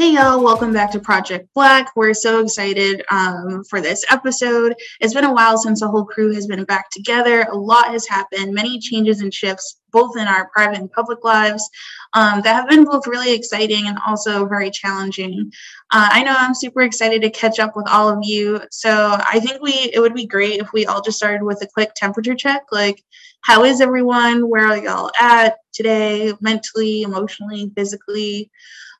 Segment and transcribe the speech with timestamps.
[0.00, 1.94] Hey y'all, welcome back to Project Black.
[1.94, 4.74] We're so excited um, for this episode.
[4.98, 7.42] It's been a while since the whole crew has been back together.
[7.42, 11.68] A lot has happened, many changes and shifts, both in our private and public lives,
[12.14, 15.52] um, that have been both really exciting and also very challenging.
[15.92, 18.58] Uh, I know I'm super excited to catch up with all of you.
[18.70, 21.68] So I think we it would be great if we all just started with a
[21.74, 22.62] quick temperature check.
[22.72, 23.04] Like,
[23.42, 24.48] how is everyone?
[24.48, 28.50] Where are y'all at today, mentally, emotionally, physically?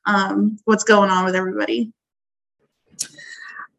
[0.05, 1.91] Um, what's going on with everybody?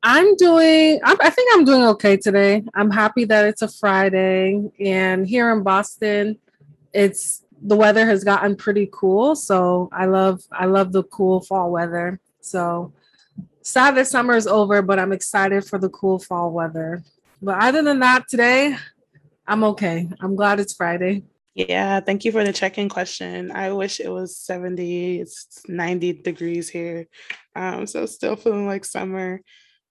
[0.02, 2.64] I'm doing, I think I'm doing okay today.
[2.74, 4.60] I'm happy that it's a Friday.
[4.80, 6.38] And here in Boston,
[6.92, 9.36] it's the weather has gotten pretty cool.
[9.36, 12.18] So I love, I love the cool fall weather.
[12.41, 12.92] So
[13.62, 17.04] sad that summer is over, but I'm excited for the cool fall weather.
[17.41, 18.77] But other than that, today,
[19.47, 20.08] I'm okay.
[20.20, 21.22] I'm glad it's Friday.
[21.55, 23.50] Yeah, thank you for the check-in question.
[23.50, 27.09] I wish it was 70, it's 90 degrees here.
[27.55, 29.42] Um, so still feeling like summer.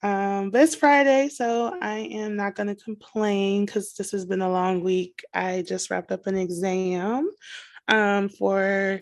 [0.01, 4.51] Um, but it's Friday, so I am not gonna complain because this has been a
[4.51, 5.21] long week.
[5.35, 7.29] I just wrapped up an exam
[7.87, 9.01] um, for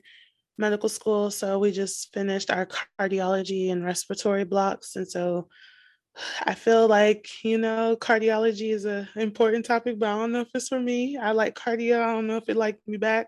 [0.58, 1.32] medical school.
[1.32, 2.68] So we just finished our
[3.00, 4.98] cardiology and respiratory blocks.
[4.98, 5.48] And so
[6.44, 10.50] I feel like, you know, cardiology is an important topic, but I don't know if
[10.54, 11.18] it's for me.
[11.18, 12.02] I like cardio.
[12.02, 13.28] I don't know if it like me back,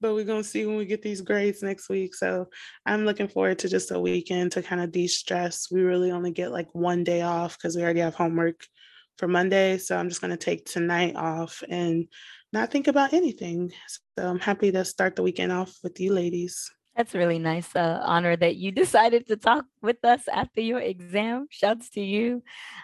[0.00, 2.14] but we're going to see when we get these grades next week.
[2.14, 2.48] So
[2.84, 5.70] I'm looking forward to just a weekend to kind of de stress.
[5.70, 8.66] We really only get like one day off because we already have homework
[9.18, 9.78] for Monday.
[9.78, 12.06] So I'm just going to take tonight off and
[12.52, 13.72] not think about anything.
[14.18, 16.70] So I'm happy to start the weekend off with you ladies.
[16.96, 17.74] That's really nice.
[17.76, 21.46] Uh, honor that you decided to talk with us after your exam.
[21.50, 22.42] Shouts to you.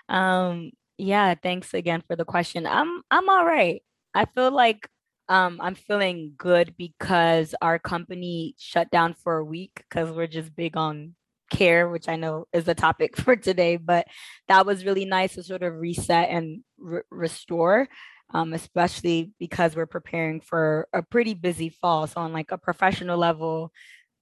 [0.09, 2.67] Um, yeah, thanks again for the question.
[2.67, 3.83] I'm I'm all right.
[4.15, 4.89] I feel like
[5.29, 10.55] um, I'm feeling good because our company shut down for a week because we're just
[10.55, 11.15] big on
[11.51, 13.77] care, which I know is the topic for today.
[13.78, 14.06] But
[14.49, 17.89] that was really nice to sort of reset and re- restore
[18.34, 22.06] um, especially because we're preparing for a pretty busy fall.
[22.06, 23.72] So, on like a professional level,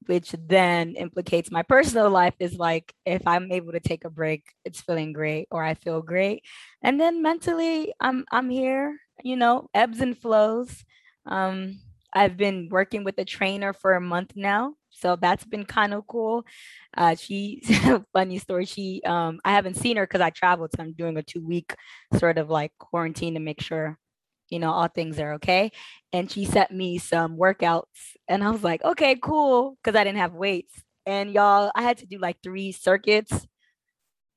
[0.06, 4.44] which then implicates my personal life is like if i'm able to take a break
[4.64, 6.42] it's feeling great or i feel great.
[6.82, 10.84] And then mentally i'm i'm here you know ebbs and flows.
[11.26, 11.80] Um
[12.14, 16.06] i've been working with a trainer for a month now so that's been kind of
[16.06, 16.44] cool.
[16.96, 17.62] Uh she
[18.12, 21.22] funny story she um i haven't seen her because i traveled so i'm doing a
[21.22, 21.74] two week
[22.18, 23.98] sort of like quarantine to make sure
[24.50, 25.72] you know, all things are okay.
[26.12, 27.84] And she sent me some workouts
[28.28, 29.78] and I was like, okay, cool.
[29.84, 30.82] Cause I didn't have weights.
[31.06, 33.46] And y'all, I had to do like three circuits.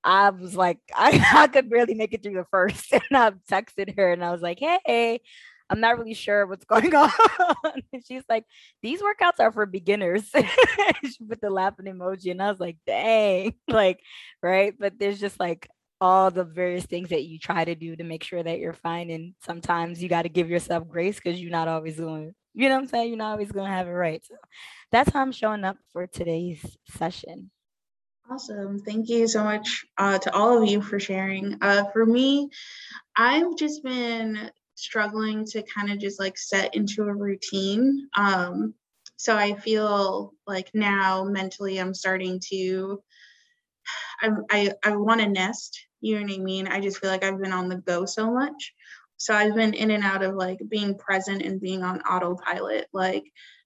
[0.03, 2.94] I was like, I, I could barely make it through the first.
[2.94, 5.22] And I texted her and I was like, hey,
[5.69, 7.12] I'm not really sure what's going on.
[8.07, 8.45] she's like,
[8.81, 10.30] these workouts are for beginners.
[11.03, 12.31] she put the laughing emoji.
[12.31, 14.00] And I was like, dang, like,
[14.41, 14.74] right.
[14.78, 15.68] But there's just like
[16.03, 19.09] all the various things that you try to do to make sure that you're fine.
[19.09, 22.75] And sometimes you got to give yourself grace because you're not always going, you know
[22.75, 23.08] what I'm saying?
[23.08, 24.22] You're not always going to have it right.
[24.25, 24.36] So
[24.92, 26.59] that's how I'm showing up for today's
[26.90, 27.52] session.
[28.30, 28.80] Awesome.
[28.80, 31.58] Thank you so much uh, to all of you for sharing.
[31.62, 32.50] Uh, for me,
[33.16, 38.09] I've just been struggling to kind of just like set into a routine.
[38.18, 38.74] Um,
[39.16, 43.02] so I feel like now mentally I'm starting to
[44.22, 46.68] I I, I want to nest you know what I mean?
[46.68, 48.74] I just feel like I've been on the go so much.
[49.16, 52.88] So I've been in and out of like being present and being on autopilot.
[52.91, 53.24] Like,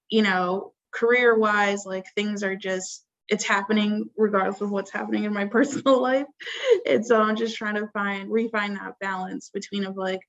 [0.08, 5.34] you know, career wise, like things are just, it's happening regardless of what's happening in
[5.34, 6.26] my personal life.
[6.86, 10.20] And so I'm just trying to find, refine that balance between of like,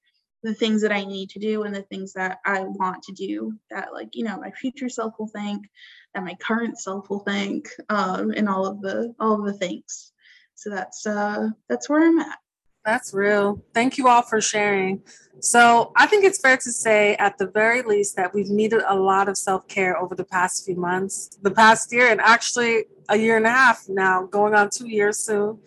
[0.42, 3.56] the things that I need to do and the things that I want to do
[3.72, 5.68] that like you know my future self will think
[6.14, 10.14] that my current self will think um, and all of the all of the things
[10.60, 12.38] so that's uh that's where i'm at.
[12.86, 13.62] That's real.
[13.74, 15.04] Thank you all for sharing.
[15.40, 18.96] So i think it's fair to say at the very least that we've needed a
[18.96, 23.38] lot of self-care over the past few months the past year and actually a year
[23.38, 25.60] and a half now going on two years soon.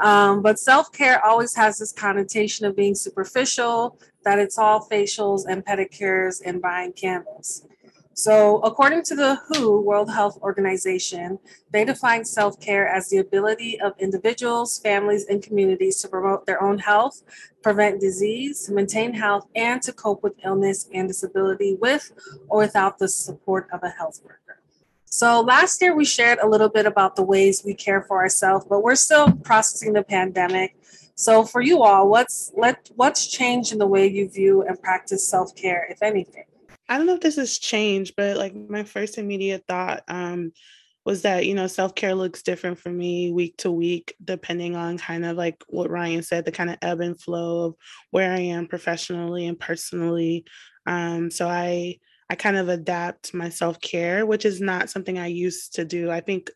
[0.00, 5.64] Um, but self-care always has this connotation of being superficial that it's all facials and
[5.64, 7.66] pedicures and buying candles
[8.22, 11.38] so, according to the WHO, World Health Organization,
[11.70, 16.62] they define self care as the ability of individuals, families, and communities to promote their
[16.62, 17.22] own health,
[17.62, 22.12] prevent disease, maintain health, and to cope with illness and disability with
[22.50, 24.60] or without the support of a health worker.
[25.06, 28.66] So, last year we shared a little bit about the ways we care for ourselves,
[28.68, 30.76] but we're still processing the pandemic.
[31.14, 35.26] So, for you all, what's let what's changed in the way you view and practice
[35.26, 36.44] self care, if anything?
[36.90, 40.52] I don't know if this has changed, but like my first immediate thought um,
[41.04, 45.24] was that you know self-care looks different for me week to week depending on kind
[45.24, 47.74] of like what ryan said the kind of ebb and flow of
[48.10, 50.44] where i am professionally and personally.
[50.86, 51.98] Um, so i
[52.28, 56.10] i kind of adapt my self-care which is not something i used to do.
[56.10, 56.50] I think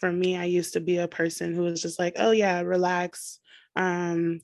[0.00, 3.38] for me i used to be a person who was just like oh yeah relax
[3.76, 4.40] um,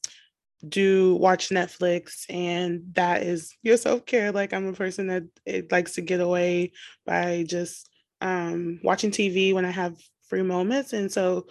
[0.67, 4.32] do watch Netflix and that is your self-care.
[4.32, 6.73] Like I'm a person that it likes to get away
[7.05, 7.88] by just
[8.20, 9.97] um, watching TV when I have
[10.29, 10.93] free moments.
[10.93, 11.47] And so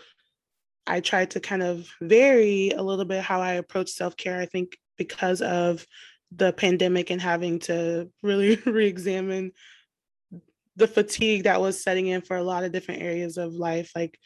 [0.87, 4.39] I try to kind of vary a little bit how I approach self care.
[4.39, 5.85] I think because of
[6.31, 9.51] the pandemic and having to really re examine
[10.77, 14.17] the fatigue that was setting in for a lot of different areas of life, like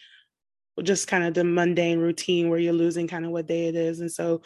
[0.83, 3.99] just kind of the mundane routine where you're losing kind of what day it is.
[3.99, 4.41] And so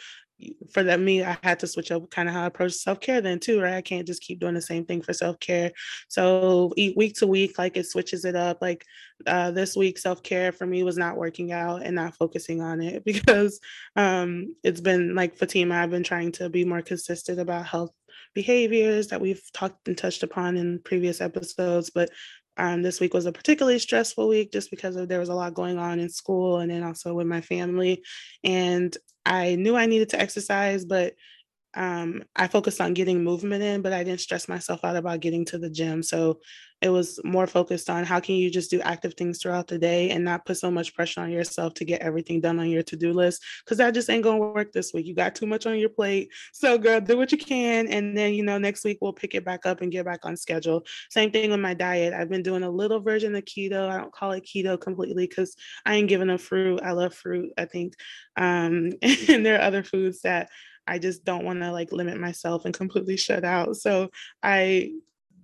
[0.72, 3.38] for that me i had to switch up kind of how i approach self-care then
[3.38, 3.74] too right?
[3.74, 5.72] I can't just keep doing the same thing for self-care.
[6.08, 8.84] So week to week like it switches it up like
[9.26, 13.04] uh, this week self-care for me was not working out and not focusing on it
[13.10, 13.60] because
[13.96, 17.92] um, it's been like fatima i've been trying to be more consistent about health
[18.34, 22.10] behaviors that we've talked and touched upon in previous episodes but
[22.56, 25.54] um, this week was a particularly stressful week just because of, there was a lot
[25.54, 28.02] going on in school and then also with my family.
[28.44, 31.14] And I knew I needed to exercise, but
[31.74, 35.44] um, I focused on getting movement in, but I didn't stress myself out about getting
[35.46, 36.02] to the gym.
[36.02, 36.40] So
[36.80, 40.10] it was more focused on how can you just do active things throughout the day
[40.10, 43.12] and not put so much pressure on yourself to get everything done on your to-do
[43.12, 45.06] list because that just ain't gonna work this week.
[45.06, 46.30] You got too much on your plate.
[46.52, 47.86] So girl, do what you can.
[47.88, 50.36] And then, you know, next week we'll pick it back up and get back on
[50.36, 50.82] schedule.
[51.10, 52.14] Same thing with my diet.
[52.14, 53.90] I've been doing a little version of keto.
[53.90, 56.80] I don't call it keto completely because I ain't giving up fruit.
[56.82, 57.94] I love fruit, I think.
[58.36, 60.48] Um, and there are other foods that
[60.86, 63.76] I just don't want to like limit myself and completely shut out.
[63.76, 64.10] So
[64.42, 64.92] I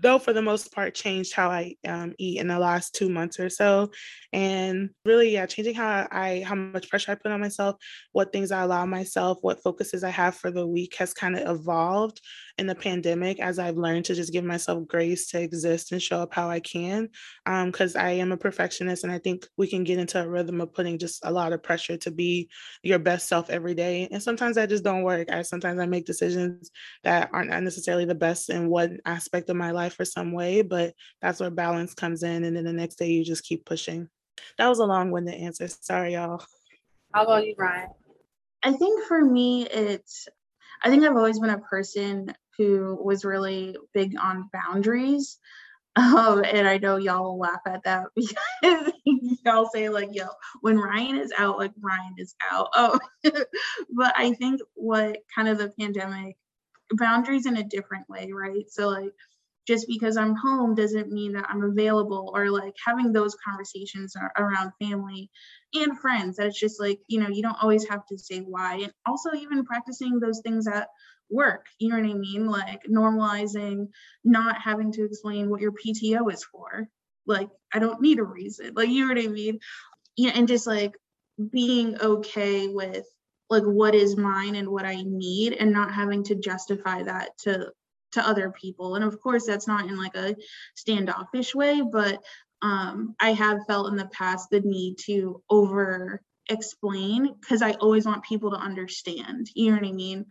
[0.00, 3.40] though for the most part changed how I um, eat in the last two months
[3.40, 3.90] or so,
[4.32, 7.76] and really yeah, changing how I how much pressure I put on myself,
[8.12, 11.48] what things I allow myself, what focuses I have for the week has kind of
[11.48, 12.20] evolved
[12.58, 16.20] in the pandemic as I've learned to just give myself grace to exist and show
[16.20, 17.10] up how I can,
[17.44, 20.60] because um, I am a perfectionist and I think we can get into a rhythm
[20.60, 22.48] of putting just a lot of pressure to be
[22.82, 25.30] your best self every day, and sometimes that just don't work.
[25.30, 26.70] I sometimes I make decisions
[27.04, 30.94] that aren't necessarily the best in one aspect of my life or some way, but
[31.20, 32.44] that's where balance comes in.
[32.44, 34.08] And then the next day you just keep pushing.
[34.58, 35.68] That was a long winded answer.
[35.68, 36.42] Sorry, y'all.
[37.12, 37.90] How about you, Ryan?
[38.62, 40.28] I think for me, it's,
[40.86, 45.38] I think I've always been a person who was really big on boundaries.
[45.98, 48.92] Um, and I know y'all will laugh at that because
[49.46, 50.26] y'all say like, "Yo,
[50.60, 55.56] when Ryan is out, like Ryan is out." Oh, but I think what kind of
[55.56, 56.36] the pandemic
[56.90, 58.66] boundaries in a different way, right?
[58.68, 59.14] So like
[59.66, 64.72] just because I'm home doesn't mean that I'm available or like having those conversations around
[64.80, 65.30] family
[65.74, 66.36] and friends.
[66.36, 68.74] That it's just like, you know, you don't always have to say why.
[68.74, 70.88] And also, even practicing those things at
[71.28, 72.46] work, you know what I mean?
[72.46, 73.88] Like normalizing
[74.24, 76.88] not having to explain what your PTO is for.
[77.26, 78.72] Like, I don't need a reason.
[78.74, 79.58] Like, you know what I mean?
[80.16, 80.92] Yeah, and just like
[81.52, 83.04] being okay with
[83.50, 87.70] like what is mine and what I need and not having to justify that to
[88.16, 88.96] to other people.
[88.96, 90.34] And of course, that's not in like a
[90.74, 92.22] standoffish way, but
[92.62, 98.06] um, I have felt in the past the need to over explain because I always
[98.06, 99.50] want people to understand.
[99.54, 100.26] You know what I mean?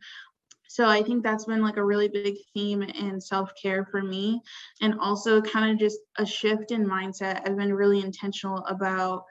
[0.68, 4.42] So I think that's been like a really big theme in self-care for me
[4.82, 7.42] and also kind of just a shift in mindset.
[7.46, 9.24] I've been really intentional about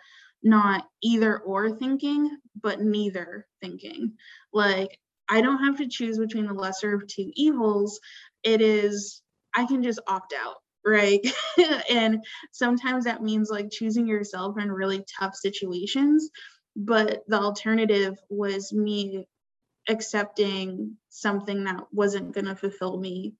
[0.42, 2.30] not either or thinking,
[2.62, 4.12] but neither thinking.
[4.52, 8.00] Like I don't have to choose between the lesser of two evils
[8.44, 9.22] it is
[9.54, 11.20] I can just opt out, right?
[11.90, 16.30] and sometimes that means like choosing yourself in really tough situations.
[16.76, 19.26] But the alternative was me
[19.88, 23.34] accepting something that wasn't going to fulfill me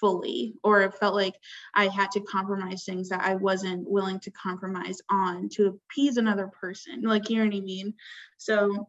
[0.00, 1.34] fully, or it felt like
[1.74, 6.48] I had to compromise things that I wasn't willing to compromise on to appease another
[6.60, 7.02] person.
[7.02, 7.94] Like, you know what I mean?
[8.38, 8.88] So,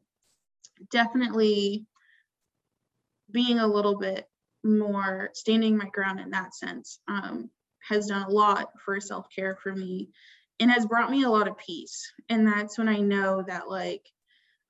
[0.92, 1.86] definitely
[3.32, 4.29] being a little bit
[4.64, 7.50] more standing my ground in that sense um,
[7.88, 10.10] has done a lot for self care for me
[10.60, 12.12] and has brought me a lot of peace.
[12.28, 14.06] And that's when I know that, like,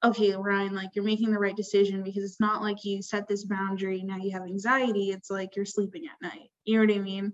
[0.03, 3.45] okay, Ryan, like you're making the right decision because it's not like you set this
[3.45, 5.11] boundary, now you have anxiety.
[5.11, 6.49] It's like you're sleeping at night.
[6.65, 7.33] You know what I mean?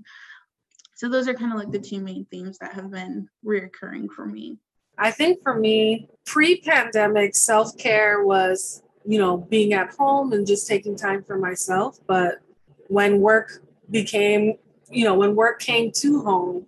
[0.95, 4.25] So, those are kind of like the two main themes that have been reoccurring for
[4.25, 4.57] me.
[4.97, 10.47] I think for me, pre pandemic, self care was, you know, being at home and
[10.47, 11.99] just taking time for myself.
[12.07, 12.39] But
[12.87, 14.55] when work became,
[14.89, 16.65] you know, when work came to home,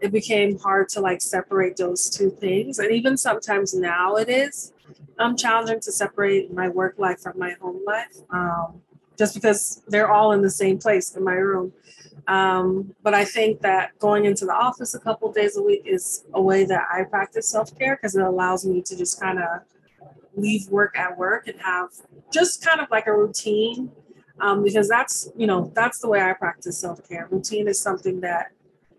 [0.00, 2.78] it became hard to like separate those two things.
[2.78, 4.72] And even sometimes now it is
[5.18, 8.80] um, challenging to separate my work life from my home life, um,
[9.18, 11.72] just because they're all in the same place in my room.
[12.26, 16.24] Um, but I think that going into the office a couple days a week is
[16.32, 19.62] a way that I practice self care because it allows me to just kind of
[20.36, 21.88] leave work at work and have
[22.32, 23.90] just kind of like a routine.
[24.40, 27.28] Um, because that's you know that's the way I practice self care.
[27.30, 28.52] Routine is something that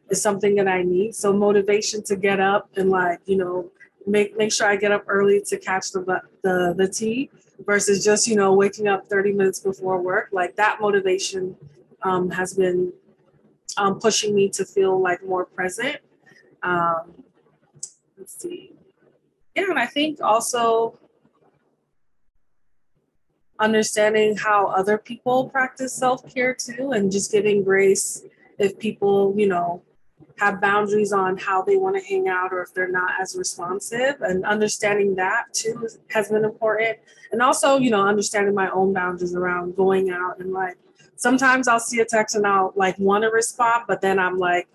[0.09, 1.15] is something that I need.
[1.15, 3.71] So motivation to get up and like you know
[4.05, 7.29] make make sure I get up early to catch the the the T
[7.65, 10.29] versus just you know waking up 30 minutes before work.
[10.31, 11.55] Like that motivation
[12.03, 12.93] um, has been
[13.77, 15.97] um, pushing me to feel like more present.
[16.63, 17.23] Um,
[18.17, 18.73] let's see.
[19.55, 20.97] Yeah, and I think also
[23.61, 28.23] understanding how other people practice self care too, and just giving grace
[28.57, 29.81] if people, you know,
[30.39, 34.15] have boundaries on how they want to hang out or if they're not as responsive
[34.21, 36.97] and understanding that too has been important
[37.31, 40.77] and also you know understanding my own boundaries around going out and like
[41.21, 44.67] sometimes I'll see a text and I'll like want to respond, but then I'm like,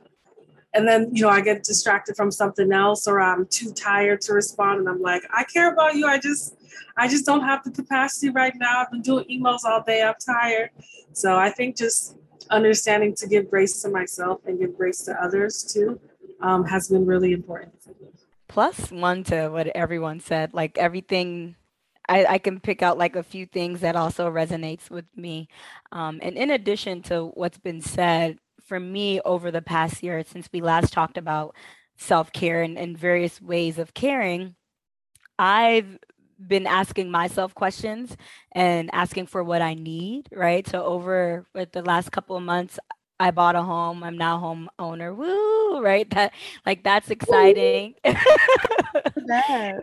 [0.74, 4.32] and then you know I get distracted from something else or I'm too tired to
[4.32, 6.06] respond, and I'm like, I care about you.
[6.06, 6.55] I just
[6.96, 8.80] I just don't have the capacity right now.
[8.80, 10.02] I've been doing emails all day.
[10.02, 10.70] I'm tired.
[11.12, 12.16] So I think just
[12.50, 16.00] understanding to give grace to myself and give grace to others too
[16.40, 17.74] um, has been really important.
[18.48, 21.56] Plus one to what everyone said, like everything
[22.08, 25.48] I, I can pick out like a few things that also resonates with me.
[25.90, 30.48] Um, and in addition to what's been said, for me over the past year, since
[30.52, 31.54] we last talked about
[31.98, 34.56] self-care and, and various ways of caring,
[35.38, 35.98] I've
[36.44, 38.16] been asking myself questions
[38.52, 40.66] and asking for what I need, right?
[40.66, 42.78] So over with the last couple of months,
[43.18, 44.02] I bought a home.
[44.02, 45.14] I'm now home owner.
[45.14, 46.08] Woo, right?
[46.14, 46.32] That
[46.66, 47.94] like that's exciting.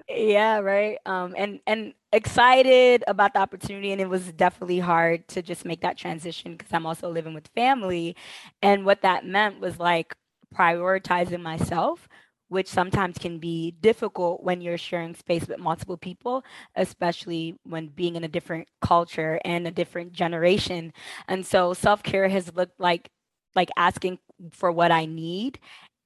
[0.10, 0.98] yeah, right.
[1.06, 5.82] Um and and excited about the opportunity and it was definitely hard to just make
[5.82, 8.16] that transition because I'm also living with family
[8.62, 10.16] and what that meant was like
[10.56, 12.08] prioritizing myself
[12.54, 16.46] which sometimes can be difficult when you're sharing space with multiple people,
[16.76, 20.94] especially when being in a different culture and a different generation.
[21.28, 23.10] And so self care has looked like
[23.56, 24.20] like asking
[24.52, 25.60] for what I need.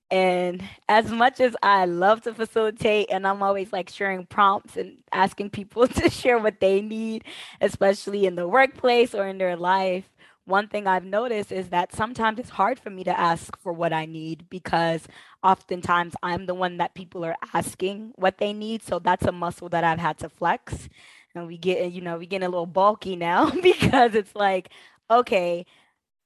[0.10, 5.00] And as much as I love to facilitate, and I'm always like sharing prompts and
[5.12, 7.26] asking people to share what they need,
[7.62, 10.10] especially in the workplace or in their life,
[10.48, 13.94] one thing I've noticed is that sometimes it's hard for me to ask for what
[13.94, 15.08] I need because
[15.44, 18.82] oftentimes I'm the one that people are asking what they need.
[18.82, 20.90] So that's a muscle that I've had to flex.
[21.36, 24.70] And we get, you know, we get a little bulky now because it's like,
[25.12, 25.66] okay,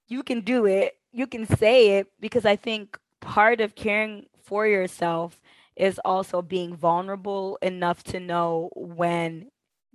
[0.07, 4.65] you can do it you can say it because I think part of caring for
[4.65, 5.41] yourself
[5.75, 9.51] is also being vulnerable enough to know when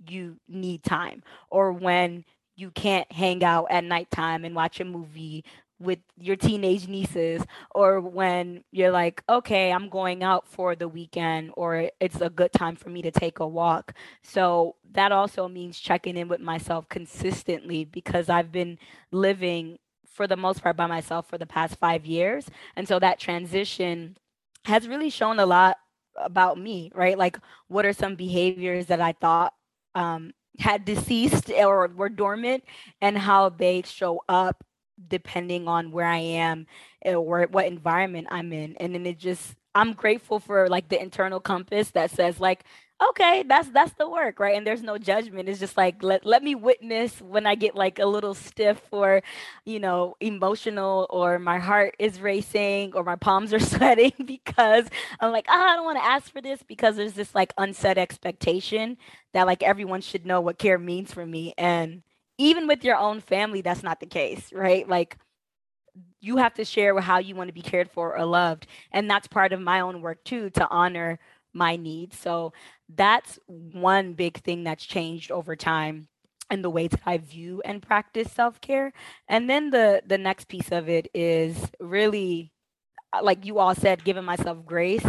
[0.07, 2.23] you need time or when
[2.57, 5.45] you can't hang out at nighttime and watch a movie
[5.79, 7.43] with your teenage nieces
[7.75, 12.51] or when you're like okay i'm going out for the weekend or it's a good
[12.51, 16.89] time for me to take a walk so that also means checking in with myself
[16.89, 18.77] consistently because i've been
[19.11, 19.77] living
[20.17, 22.49] for the most part by myself for the past five years.
[22.75, 24.17] And so that transition
[24.65, 25.77] has really shown a lot
[26.17, 27.17] about me, right?
[27.17, 27.37] Like,
[27.67, 29.53] what are some behaviors that I thought
[29.93, 32.63] um, had deceased or were dormant
[33.01, 34.63] and how they show up
[35.07, 36.65] depending on where I am
[37.05, 38.75] or what environment I'm in.
[38.77, 42.63] And then it just, I'm grateful for like the internal compass that says, like,
[43.01, 44.57] okay that's that's the work right?
[44.57, 45.49] And there's no judgment.
[45.49, 49.21] It's just like let, let me witness when i get like a little stiff or
[49.65, 54.85] you know emotional or my heart is racing or my palms are sweating because
[55.19, 57.97] i'm like oh, i don't want to ask for this because there's this like unset
[57.97, 58.97] expectation
[59.33, 61.53] that like everyone should know what care means for me.
[61.57, 62.01] And
[62.39, 64.87] even with your own family that's not the case right?
[64.87, 65.17] Like
[66.19, 68.67] you have to share how you want to be cared for or loved.
[68.91, 71.19] And that's part of my own work too to honor
[71.53, 72.17] my needs.
[72.17, 72.53] So
[72.95, 76.07] that's one big thing that's changed over time
[76.49, 78.93] and the ways that I view and practice self-care.
[79.27, 82.51] And then the the next piece of it is really
[83.21, 85.05] like you all said giving myself grace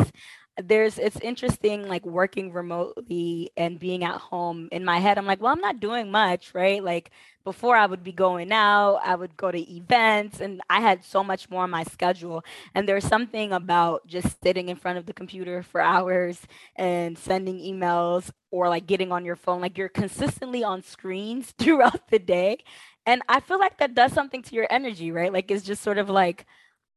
[0.63, 5.41] there's it's interesting like working remotely and being at home in my head i'm like
[5.41, 6.83] well i'm not doing much right?
[6.83, 7.11] Like
[7.45, 11.23] before i would be going out i would go to events and i had so
[11.23, 12.45] much more on my schedule.
[12.75, 16.41] And there's something about just sitting in front of the computer for hours
[16.77, 22.09] and sending emails or like getting on your phone like you're consistently on screens throughout
[22.11, 22.59] the day.
[23.07, 25.33] And i feel like that does something to your energy right?
[25.33, 26.47] Like it's just sort of like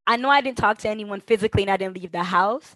[0.07, 2.75] I know I didn't talk to anyone physically and I didn't leave the house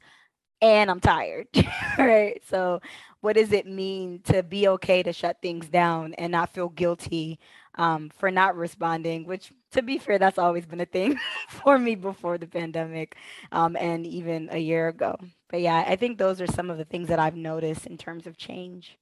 [0.62, 1.48] and I'm tired.
[1.98, 2.42] right.
[2.50, 2.82] So,
[3.22, 7.40] what does it mean to be okay to shut things down and not feel guilty
[7.76, 9.26] um, for not responding?
[9.26, 11.18] Which, to be fair, that's always been a thing
[11.50, 13.18] for me before the pandemic
[13.52, 15.18] um, and even a year ago.
[15.50, 18.28] But yeah, I think those are some of the things that I've noticed in terms
[18.28, 18.98] of change.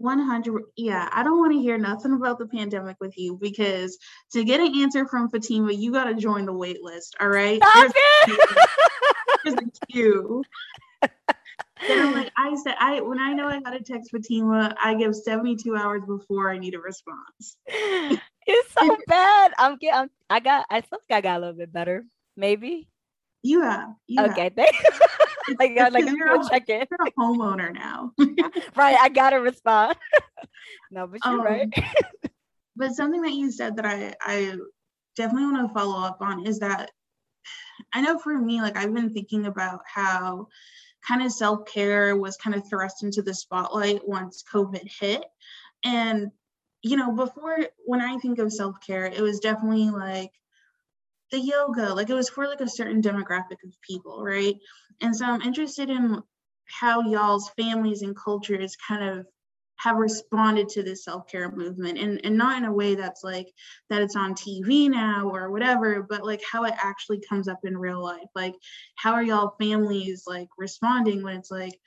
[0.00, 3.98] 100 yeah i don't want to hear nothing about the pandemic with you because
[4.30, 7.60] to get an answer from fatima you got to join the wait list all right
[7.60, 8.68] Stop it!
[9.44, 10.44] there's a queue
[11.88, 15.74] like i said i when i know i got to text fatima i give 72
[15.76, 21.02] hours before i need a response it's so bad i'm getting i got i think
[21.10, 22.04] i got a little bit better
[22.36, 22.88] maybe
[23.42, 24.56] you have you okay have.
[25.58, 26.86] like, It's like you're a- check in.
[26.90, 28.12] you're a homeowner now
[28.76, 29.96] right, I gotta respond.
[30.90, 31.68] no, but you're right.
[31.76, 32.30] Um,
[32.76, 34.56] but something that you said that I I
[35.16, 36.90] definitely want to follow up on is that
[37.94, 40.48] I know for me, like I've been thinking about how
[41.06, 45.24] kind of self care was kind of thrust into the spotlight once COVID hit,
[45.84, 46.30] and
[46.82, 50.30] you know before when I think of self care, it was definitely like
[51.30, 54.56] the yoga, like it was for like a certain demographic of people, right?
[55.00, 56.22] And so I'm interested in
[56.64, 59.26] how y'all's families and cultures kind of
[59.78, 63.48] have responded to this self-care movement and, and not in a way that's like
[63.90, 67.76] that it's on TV now or whatever, but like how it actually comes up in
[67.76, 68.28] real life.
[68.34, 68.54] Like
[68.96, 71.78] how are y'all families like responding when it's like,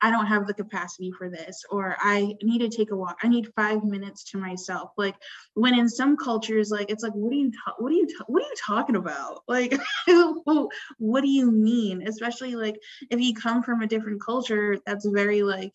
[0.00, 3.16] I don't have the capacity for this, or I need to take a walk.
[3.22, 4.90] I need five minutes to myself.
[4.98, 5.14] Like
[5.54, 8.24] when in some cultures, like it's like, what are you, ta- what are you, ta-
[8.26, 9.42] what are you talking about?
[9.48, 9.80] Like,
[10.98, 12.06] what do you mean?
[12.06, 12.76] Especially like
[13.08, 15.72] if you come from a different culture that's very like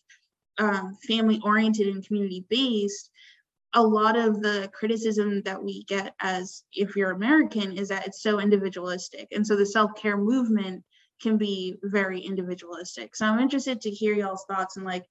[0.60, 3.10] um, family oriented and community based,
[3.74, 8.22] a lot of the criticism that we get as if you're American is that it's
[8.22, 9.28] so individualistic.
[9.32, 10.84] And so the self care movement
[11.20, 13.14] can be very individualistic.
[13.14, 15.04] So I'm interested to hear y'all's thoughts and like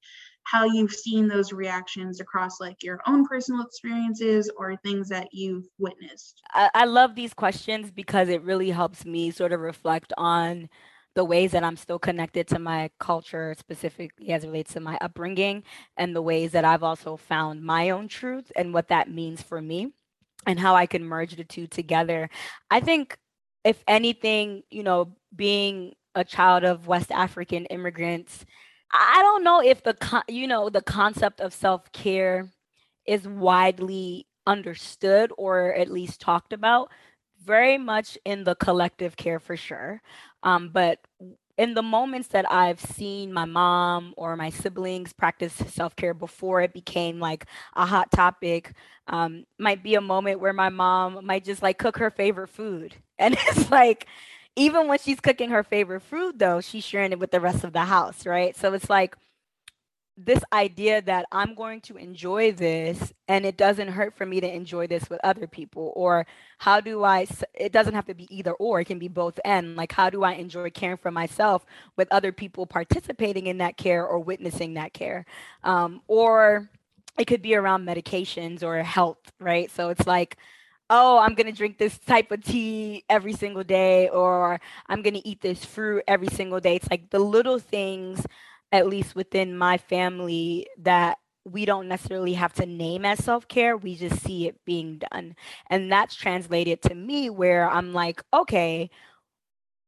[0.43, 5.65] how you've seen those reactions across like your own personal experiences or things that you've
[5.77, 6.41] witnessed.
[6.53, 10.69] I, I love these questions because it really helps me sort of reflect on
[11.19, 14.97] the ways that I'm still connected to my culture, specifically as it relates to my
[15.01, 15.63] upbringing,
[15.97, 19.61] and the ways that I've also found my own truth and what that means for
[19.61, 19.91] me
[20.47, 22.29] and how I can merge the two together.
[22.71, 23.17] I think,
[23.65, 28.45] if anything, you know, being a child of West African immigrants,
[28.89, 32.49] I don't know if the con- you know the concept of self care
[33.05, 36.91] is widely understood or at least talked about.
[37.43, 40.01] Very much in the collective care for sure,
[40.43, 40.99] um, but
[41.57, 46.61] in the moments that I've seen my mom or my siblings practice self care before
[46.61, 48.73] it became like a hot topic,
[49.07, 52.95] um, might be a moment where my mom might just like cook her favorite food,
[53.19, 54.07] and it's like
[54.55, 57.73] even when she's cooking her favorite food though she's sharing it with the rest of
[57.73, 58.55] the house right?
[58.57, 59.15] So it's like
[60.25, 64.53] this idea that i'm going to enjoy this and it doesn't hurt for me to
[64.53, 66.25] enjoy this with other people or
[66.57, 69.75] how do I, it doesn't have to be either or it can be both and.
[69.77, 74.05] Like how do i enjoy caring for myself with other people participating in that care
[74.05, 75.25] or witnessing that care?
[75.63, 76.69] Um, or
[77.17, 79.71] it could be around medications or health right?
[79.71, 80.37] So it's like
[80.89, 85.13] oh, I'm going to drink this type of tea every single day, or I'm going
[85.13, 86.77] to eat this fruit every single day.
[86.77, 88.25] It's like the little things,
[88.71, 93.77] at least within my family, that we don't necessarily have to name as self care.
[93.77, 95.35] We just see it being done.
[95.69, 98.89] And that's translated to me where I'm like, okay,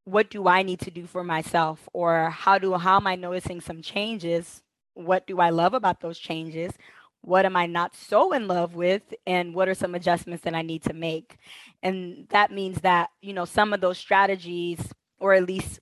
[0.06, 1.88] what do I need to do for myself?
[1.94, 4.62] Or how do how am I noticing some changes?
[4.94, 6.72] What do I love about those changes?
[7.22, 10.64] what am I not so in love with, and what are some adjustments that I
[10.64, 11.38] need to make?
[11.84, 14.80] And that means that, you know, some of those strategies,
[15.20, 15.80] or at least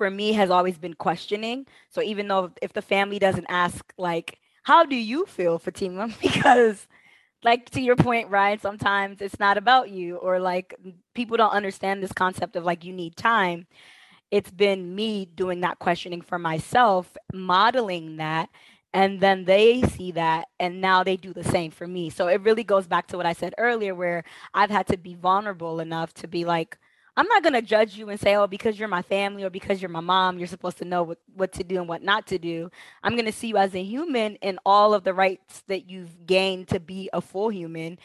[0.00, 1.66] for me, has always been questioning.
[1.90, 6.08] So even though if the family doesn't ask, like, how do you feel, Fatima?
[6.22, 6.88] Because
[7.44, 10.74] like to your point, Ryan, sometimes it's not about you, or like
[11.14, 13.66] people don't understand this concept of like you need time.
[14.30, 18.48] It's been me doing that questioning for myself, modeling that,
[18.92, 22.40] and then they see that and now they do the same for me so it
[22.42, 26.12] really goes back to what i said earlier where i've had to be vulnerable enough
[26.12, 26.76] to be like
[27.16, 29.80] i'm not going to judge you and say oh because you're my family or because
[29.80, 32.38] you're my mom you're supposed to know what, what to do and what not to
[32.38, 32.70] do
[33.02, 36.26] i'm going to see you as a human and all of the rights that you've
[36.26, 37.98] gained to be a full human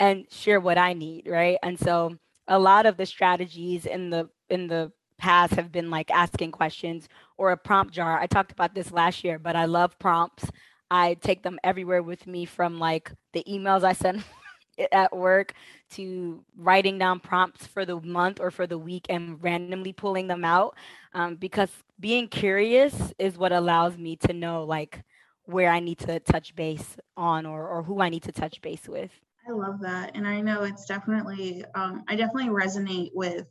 [0.00, 2.16] and share what i need right and so
[2.48, 7.08] a lot of the strategies in the in the past have been like asking questions
[7.38, 8.18] or a prompt jar.
[8.18, 10.50] I talked about this last year, but I love prompts.
[10.90, 14.24] I take them everywhere with me from like the emails I send
[14.90, 15.54] at work
[15.90, 20.44] to writing down prompts for the month or for the week and randomly pulling them
[20.44, 20.74] out
[21.14, 25.02] um, because being curious is what allows me to know like
[25.44, 28.88] where I need to touch base on or, or who I need to touch base
[28.88, 29.10] with.
[29.46, 30.12] I love that.
[30.14, 33.46] And I know it's definitely, um, I definitely resonate with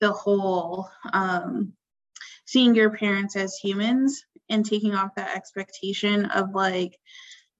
[0.00, 1.72] the whole um,
[2.44, 6.96] seeing your parents as humans and taking off that expectation of like,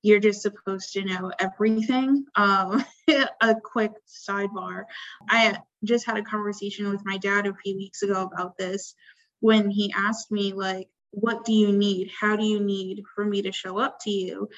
[0.06, 2.24] you're just supposed to know everything.
[2.36, 2.84] Um,
[3.40, 4.84] a quick sidebar
[5.28, 8.94] I just had a conversation with my dad a few weeks ago about this
[9.40, 12.10] when he asked me, like, what do you need?
[12.20, 14.48] How do you need for me to show up to you?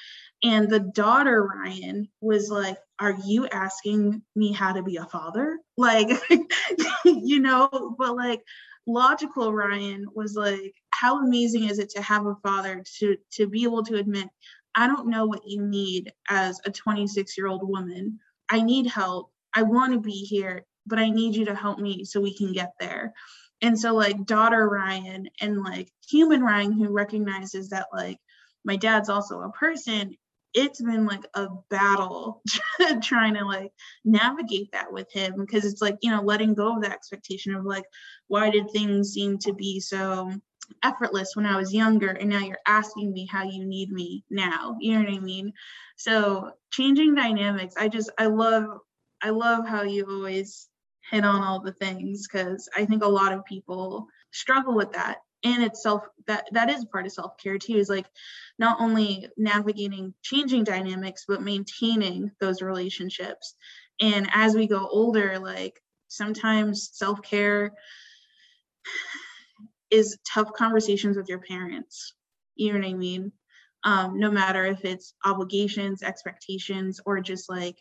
[0.43, 5.59] And the daughter, Ryan, was like, Are you asking me how to be a father?
[5.77, 6.09] Like,
[7.05, 8.43] you know, but like,
[8.85, 13.63] logical Ryan was like, How amazing is it to have a father to, to be
[13.63, 14.27] able to admit,
[14.75, 18.19] I don't know what you need as a 26 year old woman.
[18.49, 19.31] I need help.
[19.53, 22.53] I want to be here, but I need you to help me so we can
[22.53, 23.13] get there
[23.61, 28.17] and so like daughter ryan and like human ryan who recognizes that like
[28.65, 30.15] my dad's also a person
[30.55, 32.41] it's been like a battle
[33.03, 33.71] trying to like
[34.03, 37.65] navigate that with him because it's like you know letting go of the expectation of
[37.65, 37.85] like
[38.27, 40.31] why did things seem to be so
[40.83, 44.75] effortless when i was younger and now you're asking me how you need me now
[44.79, 45.51] you know what i mean
[45.97, 48.65] so changing dynamics i just i love
[49.21, 50.69] i love how you've always
[51.09, 55.17] hit on all the things because I think a lot of people struggle with that.
[55.43, 58.07] And it's self that that is part of self-care too, is like
[58.57, 63.55] not only navigating changing dynamics, but maintaining those relationships.
[64.01, 67.71] And as we go older, like sometimes self-care
[69.91, 72.13] is tough conversations with your parents.
[72.55, 73.31] You know what I mean?
[73.83, 77.77] Um, no matter if it's obligations, expectations, or just like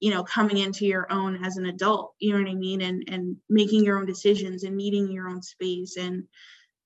[0.00, 3.04] you know coming into your own as an adult you know what i mean and
[3.08, 6.24] and making your own decisions and needing your own space and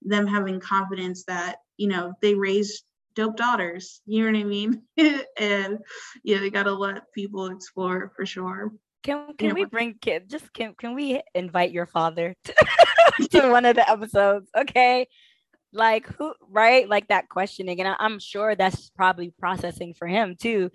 [0.02, 4.82] them having confidence that you know they raised dope daughters you know what i mean
[5.36, 5.78] and
[6.22, 8.72] yeah they gotta let people explore for sure
[9.08, 12.54] can can we bring kid just can can we invite your father to,
[13.30, 15.08] to one of the episodes okay?
[15.72, 16.88] Like who right?
[16.88, 20.70] Like that questioning and I, i'm sure that's probably processing for him too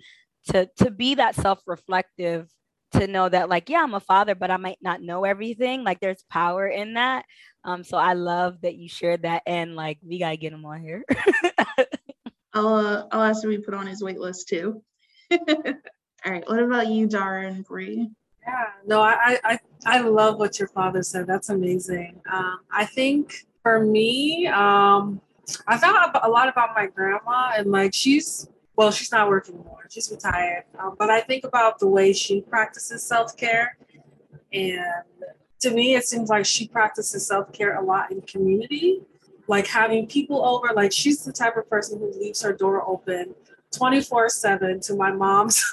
[0.50, 2.48] to to be that self-reflective
[2.92, 6.00] to know that like yeah i'm a father but i might not know everything like
[6.00, 7.24] there's power in that.
[7.64, 10.80] Um so i love that you shared that and like we gotta get him on
[10.80, 11.04] here.
[12.52, 14.82] I'll uh, i'll ask him to be put on his wait list too.
[15.32, 18.10] All right what about you dara and Bree?
[18.46, 23.46] Yeah no I, I i love what your father said that's amazing um i think
[23.62, 25.20] for me um
[25.66, 29.86] i found a lot about my grandma and like she's well, she's not working anymore.
[29.90, 30.64] She's retired.
[30.78, 33.76] Um, but I think about the way she practices self care.
[34.52, 34.84] And
[35.60, 39.02] to me, it seems like she practices self care a lot in community,
[39.46, 40.74] like having people over.
[40.74, 43.34] Like she's the type of person who leaves her door open
[43.76, 45.64] 24 7 to my mom's,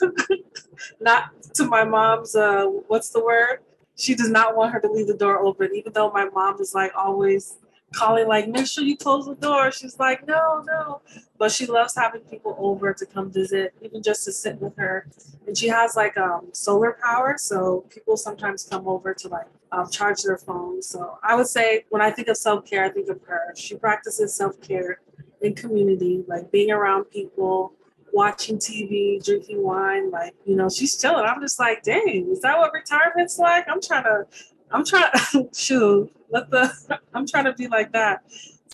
[0.99, 3.59] not to my mom's, uh, what's the word?
[3.97, 6.73] She does not want her to leave the door open, even though my mom is
[6.73, 7.57] like always
[7.93, 9.71] calling like make sure you close the door.
[9.71, 11.01] She's like no no.
[11.37, 15.07] But she loves having people over to come visit even just to sit with her.
[15.47, 19.89] And she has like um, solar power so people sometimes come over to like um,
[19.89, 20.87] charge their phones.
[20.87, 23.53] So i would say when i think of self-care i think of her.
[23.55, 25.01] She practices self-care
[25.41, 27.73] in community like being around people
[28.13, 32.57] watching tv drinking wine like you know she's chilling i'm just like dang is that
[32.57, 34.25] what retirement's like i'm trying to
[34.71, 35.11] i'm trying
[35.53, 38.23] shoot let the I'm trying to be like that.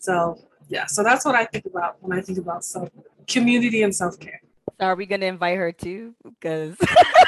[0.01, 2.89] So yeah, so that's what I think about when I think about self
[3.27, 4.41] community and self care.
[4.79, 6.13] So are we gonna invite her too?
[6.23, 6.77] Because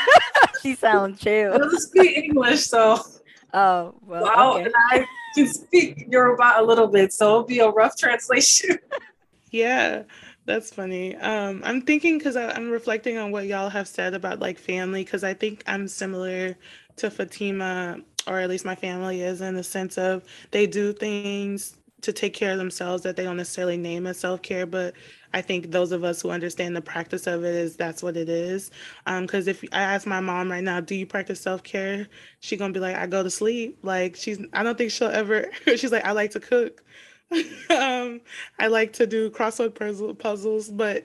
[0.62, 1.58] she sounds chill.
[1.58, 3.02] doesn't speak English, so
[3.54, 4.24] oh well.
[4.24, 4.72] well okay.
[4.92, 8.78] I can speak Yoruba a little bit, so it'll be a rough translation.
[9.52, 10.04] yeah.
[10.50, 11.16] That's funny.
[11.18, 15.24] Um, I'm thinking because I'm reflecting on what y'all have said about like family, because
[15.24, 16.58] I think I'm similar
[16.98, 21.78] to Fatima or at least my family is in the sense of they do things
[22.02, 24.94] to take care of themselves that they don't necessarily name as self-care but
[25.34, 28.30] i think those of us who understand the practice of it is that's what it
[28.30, 28.72] is.
[29.06, 32.08] Because um, if i ask my mom right now do you practice self-care?
[32.42, 33.80] she's gonna be like i go to sleep.
[33.84, 36.84] Like she's i don't think she'll ever she's like i like to cook
[37.70, 38.22] um,
[38.58, 41.04] i like to do crossword puzzle, puzzles but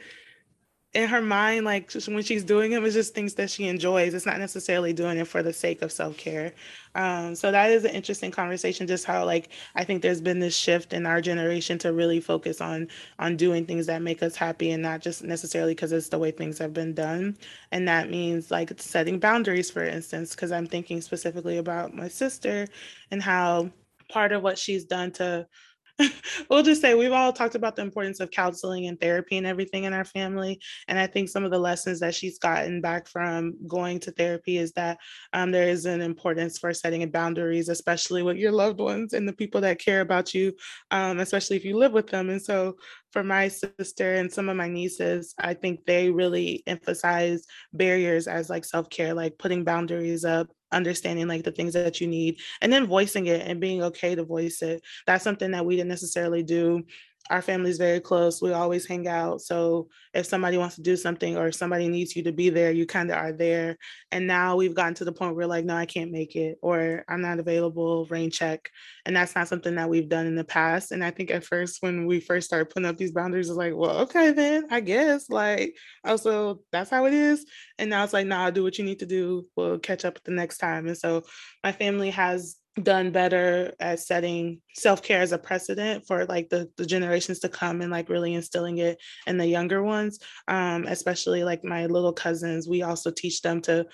[0.95, 4.15] in her mind, like when she's doing them, it's just things that she enjoys.
[4.15, 6.53] It's not necessarily doing it for the sake of self care.
[6.95, 8.87] Um, so that is an interesting conversation.
[8.87, 12.61] Just how like I think there's been this shift in our generation to really focus
[12.61, 12.87] on
[13.19, 16.31] on doing things that make us happy and not just necessarily because it's the way
[16.31, 17.37] things have been done.
[17.73, 22.69] And that means like setting boundaries, for instance, because I'm thinking specifically about my sister
[23.11, 23.71] and how
[24.09, 25.49] part of what she's done to
[26.51, 29.85] we'll just say we've all talked about the importance of counseling and therapy and everything
[29.85, 30.61] in our family.
[30.89, 34.59] And I think some of the lessons that she's gotten back from going to therapy
[34.59, 34.99] is that
[35.33, 39.33] um, there is an importance for setting boundaries, especially with your loved ones and the
[39.33, 40.53] people that care about you,
[40.91, 42.29] um, especially if you live with them.
[42.29, 42.77] And so
[43.13, 48.51] for my sister and some of my nieces, I think they really emphasize barriers as
[48.51, 52.73] like self care, like putting boundaries up, understanding like the things that you need, and
[52.73, 54.83] then voicing it and being okay to voice it.
[55.07, 56.85] That's something that we didn't necessarily do
[57.31, 58.43] our family's very close.
[58.43, 59.41] We always hang out.
[59.41, 62.87] So if somebody wants to do something or somebody needs you to be there, you
[62.87, 63.79] kind of are there.
[64.13, 67.05] And now we've gotten to the point where like, no, I can't make it or
[67.09, 68.69] I'm not available, rain check.
[69.07, 70.93] And that's not something that we've done in the past.
[70.93, 73.75] And I think at first when we first started putting up these boundaries, it's like,
[73.75, 77.47] well, okay, then I guess like oh, also that's how it is.
[77.79, 79.47] And now it's like, nah, do what you need to do.
[79.57, 80.87] We'll catch up the next time.
[80.87, 81.23] And so
[81.63, 86.85] my family has done better at setting self-care as a precedent for like the, the
[86.85, 91.65] generations to come and like really instilling it in the younger ones um, especially like
[91.65, 92.69] my little cousins.
[92.69, 93.87] We also teach them to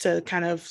[0.00, 0.68] to kind of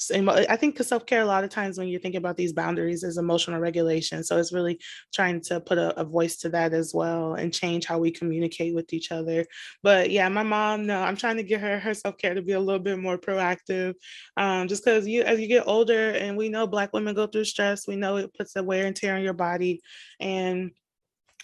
[0.47, 3.17] i think because self-care a lot of times when you think about these boundaries is
[3.17, 4.79] emotional regulation so it's really
[5.13, 8.75] trying to put a, a, voice to that as well and change how we communicate
[8.75, 9.45] with each other.
[9.81, 12.59] But yeah my mom no i'm trying to get her her self-care to be a
[12.59, 13.95] little bit more proactive
[14.37, 17.45] um, just because you as you get older and we know black women go through
[17.45, 19.81] stress we know it puts a wear and tear on your body
[20.19, 20.71] and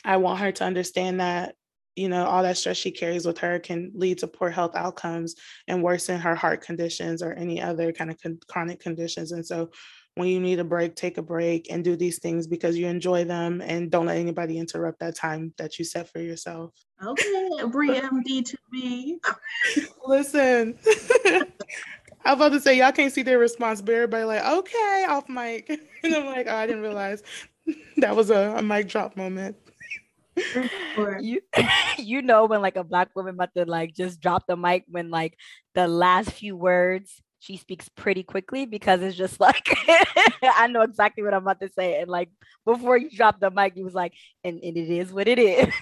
[0.03, 1.55] I want her to understand that
[1.99, 5.35] you know, all that stress she carries with her can lead to poor health outcomes
[5.67, 9.33] and worsen her heart conditions or any other kind of con- chronic conditions.
[9.33, 9.69] And so
[10.15, 13.25] when you need a break, take a break and do these things because you enjoy
[13.25, 16.73] them and don't let anybody interrupt that time that you set for yourself.
[17.03, 19.19] Okay, Bree MD to me.
[20.05, 20.77] Listen.
[22.25, 25.27] I was about to say y'all can't see their response, but everybody like, okay, off
[25.29, 25.69] mic.
[26.03, 27.23] And I'm like, oh, I didn't realize
[27.97, 29.57] that was a, a mic drop moment
[31.21, 31.41] you
[31.97, 35.09] you know when like a black woman about to like just drop the mic when
[35.09, 35.37] like
[35.75, 39.67] the last few words she speaks pretty quickly because it's just like
[40.43, 42.01] I know exactly what I'm about to say.
[42.01, 42.29] And like
[42.65, 45.73] before you drop the mic, he was like, and, and it is what it is.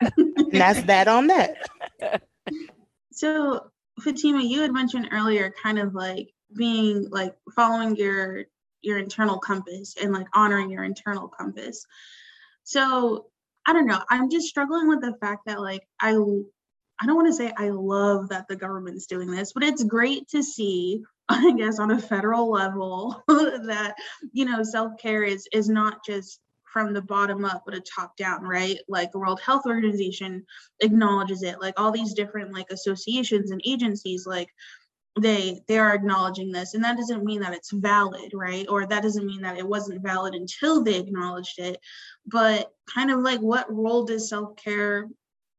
[0.52, 1.56] that's that on that.
[3.12, 8.44] So Fatima, you had mentioned earlier kind of like being like following your
[8.82, 11.86] your internal compass and like honoring your internal compass.
[12.62, 13.26] So
[13.66, 14.00] I don't know.
[14.08, 17.70] I'm just struggling with the fact that like I I don't want to say I
[17.70, 22.00] love that the government's doing this, but it's great to see, I guess, on a
[22.00, 23.94] federal level that
[24.32, 26.40] you know self-care is is not just
[26.72, 30.44] from the bottom up but a top down right like the world health organization
[30.80, 34.50] acknowledges it like all these different like associations and agencies like
[35.18, 36.74] they they are acknowledging this.
[36.74, 38.66] And that doesn't mean that it's valid right?
[38.68, 41.78] Or that doesn't mean that it wasn't valid until they acknowledged it.
[42.26, 45.08] But kind of like what role does self-care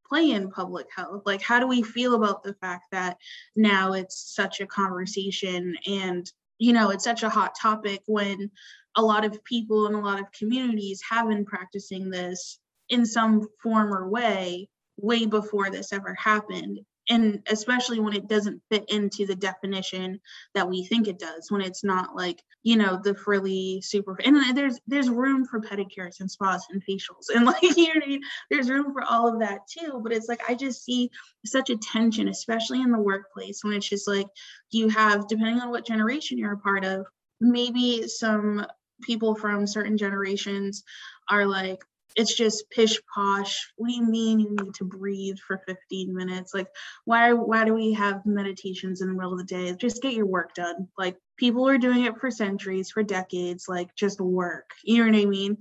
[0.07, 1.23] play in public health?
[1.25, 3.17] Like how do we feel about the fact that
[3.55, 8.51] now it's such a conversation and you know it's such a hot topic when
[8.95, 13.47] a lot of people and a lot of communities have been practicing this in some
[13.61, 19.25] form or way way before this ever happened and especially when it doesn't fit into
[19.25, 20.19] the definition
[20.53, 24.37] that we think it does when it's not like you know the frilly super and
[24.37, 28.07] uh, there's there's room for pedicures and spas and facials and like you know I
[28.07, 28.21] mean?
[28.49, 31.09] there's room for all of that too but it's like i just see
[31.45, 34.27] such a tension especially in the workplace when it's just like
[34.71, 37.05] you have depending on what generation you're a part of
[37.39, 38.65] maybe some
[39.01, 40.83] people from certain generations
[41.29, 41.83] are like
[42.17, 43.71] it's just pish posh.
[43.75, 46.51] What do you mean you need to breathe for 15 minutes?
[46.53, 46.67] Like,
[47.05, 49.73] why why do we have meditations in the middle of the day?
[49.75, 50.87] Just get your work done.
[50.97, 54.71] Like people are doing it for centuries, for decades, like just work.
[54.83, 55.57] You know what I mean?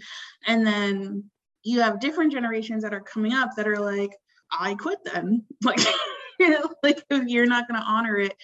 [0.47, 1.25] And then
[1.62, 4.12] you have different generations that are coming up that are like,
[4.51, 5.45] I quit then.
[5.62, 5.81] Like,
[6.40, 8.35] you know, like if you're not gonna honor it,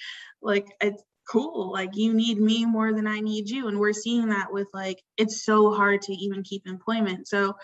[0.42, 1.72] like it's cool.
[1.72, 3.68] Like you need me more than i need you.
[3.68, 7.26] And we're seeing that with like it's so hard to even keep employment.
[7.26, 7.56] So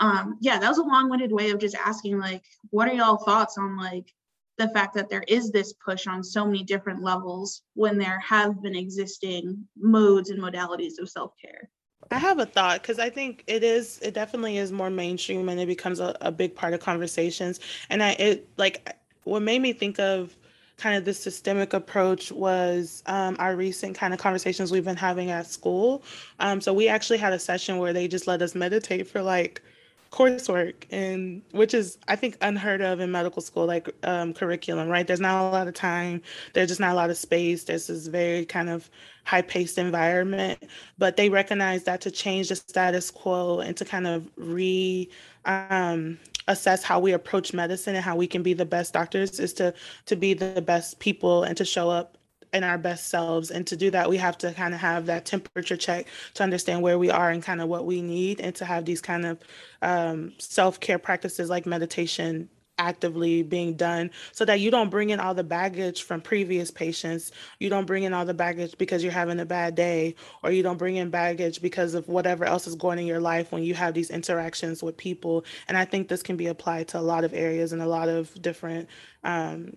[0.00, 3.58] um yeah that was a long-winded way of just asking like what are y'all thoughts
[3.58, 4.12] on like
[4.58, 8.60] the fact that there is this push on so many different levels when there have
[8.60, 11.70] been existing modes and modalities of self-care?
[12.10, 15.58] I have a thought because I think it is, it definitely is more mainstream and
[15.58, 17.60] it becomes a, a big part of conversations.
[17.88, 20.36] And I, it like, what made me think of
[20.76, 25.30] kind of the systemic approach was um, our recent kind of conversations we've been having
[25.30, 26.02] at school.
[26.40, 29.62] Um, so we actually had a session where they just let us meditate for like
[30.10, 35.06] coursework and which is i think unheard of in medical school like um, curriculum right?
[35.06, 36.20] There's not a lot of time.
[36.52, 37.64] There's just not a lot of space.
[37.64, 38.90] There's this very kind of
[39.24, 40.62] high paced environment.
[40.98, 45.08] But they recognize that to change the status quo and to kind of re
[45.44, 49.52] um, assess how we approach medicine and how we can be the best doctors is
[49.54, 49.74] to
[50.06, 52.18] to be the best people and to show up
[52.52, 53.50] in our best selves.
[53.50, 56.82] And to do that we have to kind of have that temperature check to understand
[56.82, 59.38] where we are and kind of what we need and to have these kind of
[59.80, 62.48] um, self-care practices like meditation
[62.82, 67.30] actively being done so that you don't bring in all the baggage from previous patients.
[67.60, 70.62] You don't bring in all the baggage because you're having a bad day, or you
[70.62, 73.74] don't bring in baggage because of whatever else is going in your life when you
[73.74, 75.44] have these interactions with people.
[75.68, 78.08] And I think this can be applied to a lot of areas and a lot
[78.08, 78.88] of different
[79.24, 79.76] um,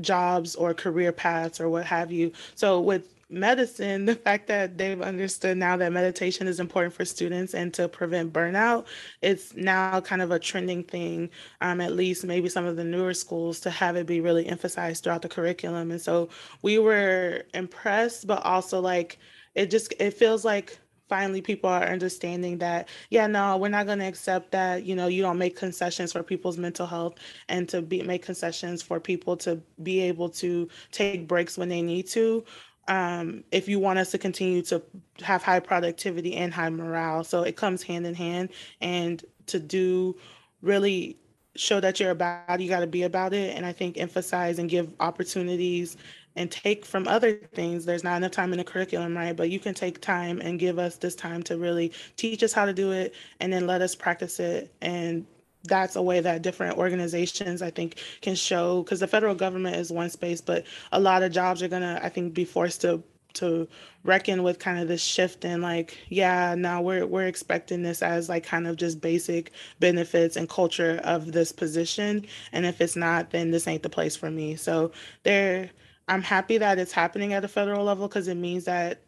[0.00, 2.32] jobs or career paths or what have you.
[2.54, 7.54] So with medicine, the fact that they've understood now that meditation is important for students
[7.54, 8.86] and to prevent burnout,
[9.22, 13.14] it's now kind of a trending thing, um, at least maybe some of the newer
[13.14, 15.90] schools, to have it be really emphasized throughout the curriculum.
[15.90, 16.28] And so
[16.62, 19.18] we were impressed, but also like
[19.54, 23.98] it just it feels like finally people are understanding that yeah no we're not going
[23.98, 27.16] to accept that you know you don't make concessions for people's mental health
[27.48, 31.82] and to be make concessions for people to be able to take breaks when they
[31.82, 32.44] need to
[32.88, 34.82] um, if you want us to continue to
[35.22, 37.24] have high productivity and high morale.
[37.24, 38.50] So it comes hand in hand.
[38.80, 40.16] And to do
[40.62, 41.18] really
[41.56, 43.56] show that you're about you got to be about it.
[43.56, 45.96] And I think emphasize and give opportunities
[46.36, 47.84] and take from other things.
[47.84, 49.36] There's not enough time in the curriculum, right?
[49.36, 52.64] But you can take time and give us this time to really teach us how
[52.64, 55.26] to do it and then let us practice it and
[55.64, 59.90] that's a way that different organizations i think can show because the federal government is
[59.90, 63.02] one space but a lot of jobs are going to i think be forced to
[63.34, 63.68] to
[64.04, 68.28] reckon with kind of this shift in like yeah now we're we're expecting this as
[68.28, 72.24] like kind of just basic benefits and culture of this position.
[72.52, 74.56] And if it's not then this ain't the place for me.
[74.56, 74.92] So
[75.24, 75.70] there
[76.08, 79.02] i'm happy that it's happening at a federal level because it means that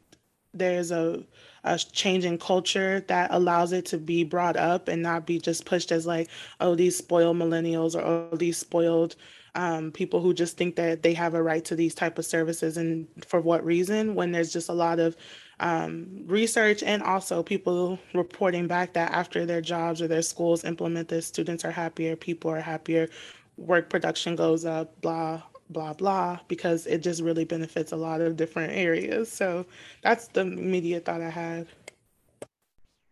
[0.52, 1.22] there's a
[1.66, 5.64] a change in culture that allows it to be brought up and not be just
[5.64, 6.28] pushed as like,
[6.60, 8.02] oh, these spoiled millennials or
[8.32, 9.16] oh, these spoiled
[9.56, 12.76] um, people who just think that they have a right to these type of services
[12.76, 15.16] and for what reason when there's just a lot of
[15.60, 21.08] um, research and also people reporting back that after their jobs or their schools implement
[21.08, 23.08] this students are happier people are happier
[23.56, 28.36] work production goes up blah blah blah because it just really benefits a lot of
[28.36, 29.30] different areas.
[29.30, 29.66] So
[30.02, 31.66] that's the immediate thought i had.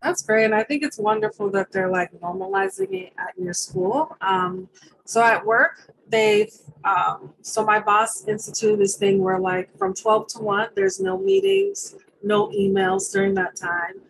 [0.02, 4.16] That's great and i think it's wonderful that they're like normalizing it at your school.
[4.20, 4.68] Um,
[5.04, 6.52] so at work they've
[6.84, 11.18] um, so my boss instituted this thing where like from 12 to 1 there's no
[11.18, 14.00] meetings no emails during that time.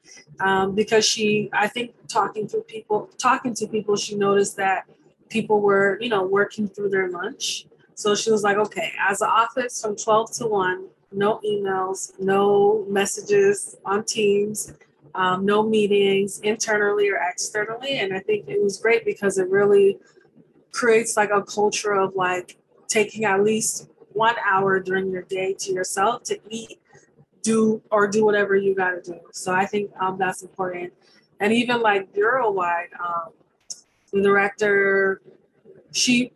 [0.41, 4.87] Um, because she i think talking to people talking to people she noticed that
[5.29, 9.29] people were you know working through their lunch so she was like, okay, as an
[9.29, 14.75] office from 12 to 1, no emails, no messages on Teams,
[15.15, 17.99] um, no meetings internally or externally.
[17.99, 19.99] And I think it was great because it really
[20.73, 25.73] creates like a culture of like taking at least one hour during your day to
[25.73, 26.81] yourself to eat,
[27.43, 29.21] do, or do whatever you got to do.
[29.33, 30.93] So I think um, that's important.
[31.41, 33.33] And even like bureau wide, um,
[34.13, 35.21] the director,
[35.93, 36.33] she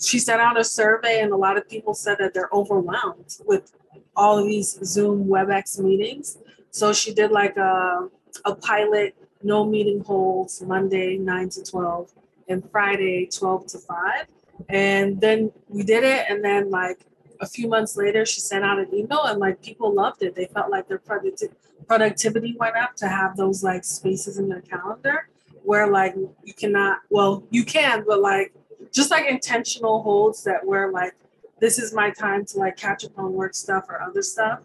[0.00, 3.72] she sent out a survey and a lot of people said that they're overwhelmed with
[4.16, 6.38] all of these Zoom WebEx meetings.
[6.70, 8.08] So she did like a,
[8.44, 12.12] a pilot, no meeting holds Monday 9 to 12
[12.48, 14.26] and Friday 12 to 5.
[14.68, 16.26] And then we did it.
[16.28, 17.00] And then like
[17.40, 20.34] a few months later, she sent out an email and like people loved it.
[20.34, 21.52] They felt like their producti-
[21.86, 25.28] productivity went up to have those like spaces in their calendar
[25.62, 28.52] where like you cannot, well, you can, but like
[28.92, 31.14] just like intentional holds that where like
[31.60, 34.60] this is my time to like catch up on work stuff or other stuff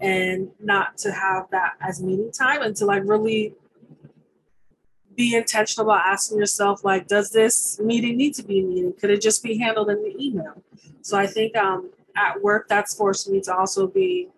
[0.00, 3.54] and not to have that as meeting time and to like really
[5.16, 8.92] be intentional about asking yourself like does this meeting need to be a meeting?
[8.92, 10.62] Could it just be handled in the email?
[11.02, 14.28] So i think um at work that's forced me to also be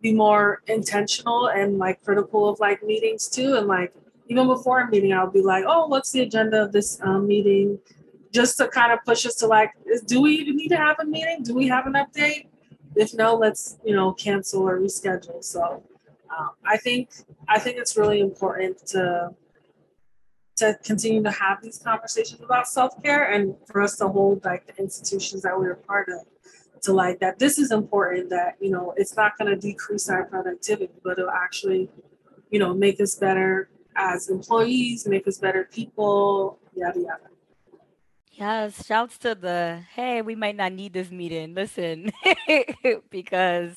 [0.00, 3.56] be more intentional and like critical of like meetings too.
[3.56, 3.92] And like
[4.28, 7.78] even before a meeting i'll be like oh what's the agenda of this um, meeting
[8.32, 9.72] just to kind of push us to like,
[10.06, 11.42] do we even need to have a meeting?
[11.42, 12.46] Do we have an update?
[12.96, 15.42] If no, let's you know cancel or reschedule.
[15.44, 15.82] So
[16.36, 17.10] um, I think
[17.48, 19.34] I think it's really important to
[20.56, 24.76] to continue to have these conversations about self-care and for us to hold like the
[24.82, 26.26] institutions that we're a part of
[26.82, 30.24] to like that this is important that you know it's not going to decrease our
[30.24, 31.88] productivity but it'll actually
[32.50, 37.28] you know make us better as employees make us better people yada yada
[38.40, 41.54] Yes, shouts to the hey, we might not need this meeting.
[41.54, 42.10] Listen,
[43.10, 43.76] because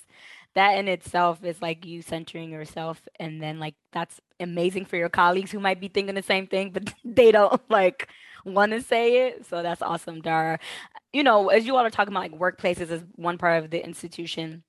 [0.55, 5.09] that in itself is like you centering yourself, and then like that's amazing for your
[5.09, 8.07] colleagues who might be thinking the same thing, but they don't like
[8.45, 9.45] want to say it.
[9.45, 10.59] So that's awesome, Dara.
[11.13, 13.83] You know, as you all are talking about like workplaces as one part of the
[13.85, 14.63] institution,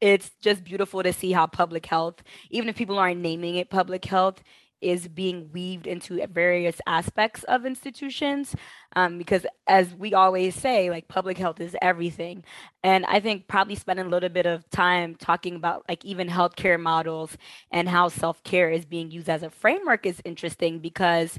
[0.00, 4.04] it's just beautiful to see how public health, even if people aren't naming it public
[4.04, 4.42] health,
[4.80, 8.54] is being weaved into various aspects of institutions
[8.94, 12.44] um, because as we always say like public health is everything.
[12.82, 16.80] And i think probably spending a little bit of time talking about like even healthcare
[16.80, 17.36] models
[17.70, 21.38] and how self-care is being used as a framework is interesting because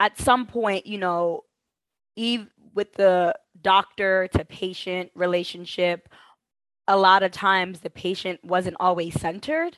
[0.00, 1.44] at some point you know
[2.16, 6.08] eve with the doctor to patient relationship
[6.88, 9.76] a lot of times the patient wasn't always centered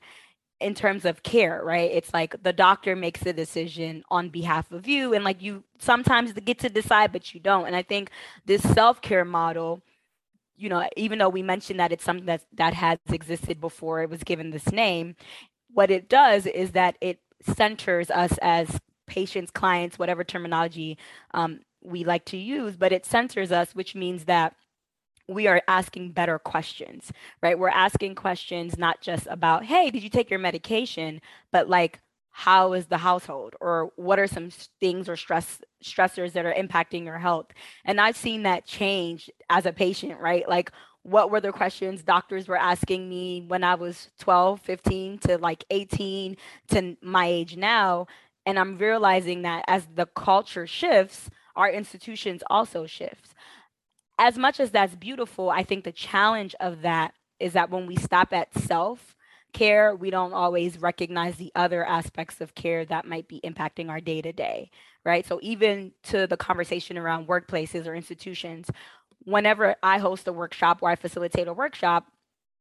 [0.60, 1.90] in terms of care, right?
[1.92, 6.32] It's like the doctor makes the decision on behalf of you, and like you sometimes
[6.32, 7.66] get to decide, but you don't.
[7.66, 8.10] And I think
[8.46, 9.82] this self care model,
[10.56, 14.10] you know, even though we mentioned that it's something that that has existed before it
[14.10, 15.16] was given this name,
[15.72, 20.98] what it does is that it centers us as patients, clients, whatever terminology
[21.34, 24.54] um, we like to use, but it centers us, which means that
[25.28, 27.12] we are asking better questions,
[27.42, 27.58] right?
[27.58, 31.20] We're asking questions not just about, hey, did you take your medication,
[31.52, 32.00] but like,
[32.30, 33.56] how is the household?
[33.60, 34.50] or what are some
[34.80, 37.46] things or stress stressors that are impacting your health?
[37.84, 40.48] And i've seen that change as a patient right?
[40.48, 40.70] Like
[41.02, 45.64] what were the questions doctors were asking me when i was 12 15 to like
[45.70, 46.36] 18
[46.68, 48.06] to my age now
[48.44, 53.34] and i'm realizing that as the culture shifts our institutions also shifts
[54.18, 57.96] as much as that's beautiful, I think the challenge of that is that when we
[57.96, 59.14] stop at self
[59.52, 64.00] care, we don't always recognize the other aspects of care that might be impacting our
[64.00, 64.70] day to day,
[65.04, 65.26] right?
[65.26, 68.70] So, even to the conversation around workplaces or institutions,
[69.24, 72.06] whenever I host a workshop or I facilitate a workshop,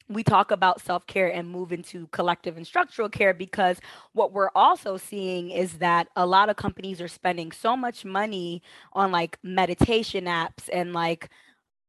[0.10, 3.80] we talk about self care and move into collective and structural care because
[4.14, 8.62] what we're also seeing is that a lot of companies are spending so much money
[8.94, 11.30] on like meditation apps and like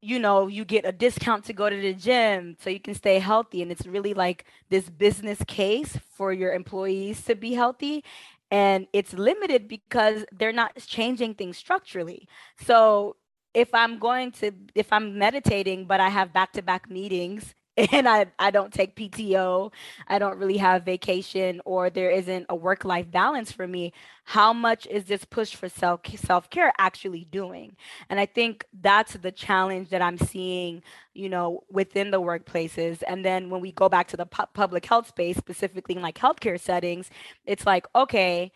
[0.01, 3.19] you know, you get a discount to go to the gym so you can stay
[3.19, 3.63] healthy.
[3.63, 8.05] And it's really like this business case for your employees to be healthy.
[8.51, 12.29] And it's limited because they're not changing things structurally.
[12.65, 13.17] So
[13.55, 17.55] if I'm going to, if I'm meditating, but I have back to back meetings
[17.93, 19.71] and I, I don't take PTO,
[20.09, 23.93] I don't really have vacation, or there isn't a work life balance for me,
[24.25, 27.77] how much is this push for self self care actually doing?
[28.09, 30.83] And I think that's the challenge that I'm seeing,
[31.15, 33.03] you know, within the workplaces.
[33.07, 36.19] And then when we go back to the pu- public health space, specifically in like
[36.19, 37.11] healthcare settings,
[37.47, 38.51] it's like, okay,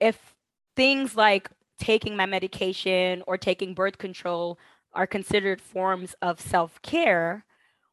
[0.00, 0.34] if
[0.76, 4.58] things like taking my medication or taking birth control
[4.92, 7.44] are considered forms of self care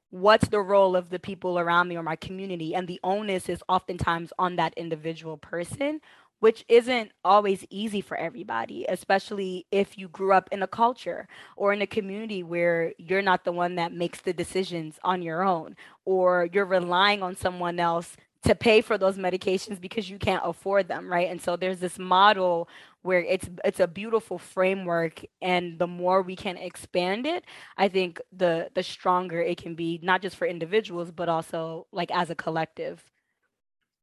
[0.09, 2.73] what's the role of the people around me or my community?
[2.75, 6.01] And the onus is oftentimes on that individual person
[6.39, 11.73] which isn't always easy for everybody especially if you grew up in a culture or
[11.73, 15.75] in a community where you're not the one that makes the decisions on your own
[16.05, 18.15] or you're relying on someone else
[18.47, 21.29] to pay for those medications because you can't afford them right?
[21.29, 22.67] And so there's this model
[23.07, 27.45] where it's it's a beautiful framework and the more we can expand it
[27.77, 32.11] i think the the stronger it can be not just for individuals but also like
[32.11, 33.01] as a collective.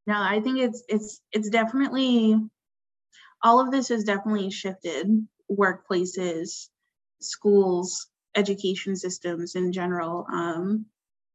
[0.06, 2.36] No i think it's it's it's definitely
[3.42, 5.06] all of this has definitely shifted
[5.50, 6.68] workplaces
[7.20, 10.86] schools education systems in general um,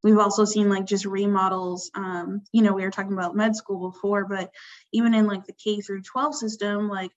[0.04, 1.92] We've also seen like just remodels.
[1.94, 4.52] Um, you know, we were talking about med school before, but
[4.94, 7.12] even in like the K through 12 system, like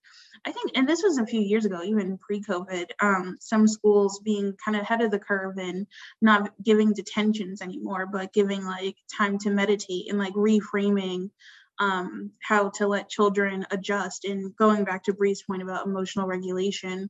[0.45, 4.57] I think, and this was a few years ago, even pre-COVID, um, some schools being
[4.64, 5.87] kind of ahead of the curve and
[6.20, 11.30] not giving detentions anymore, but giving like time to meditate and like reframing
[11.78, 14.24] um, how to let children adjust.
[14.24, 17.09] And going back to Bree's point about emotional regulation,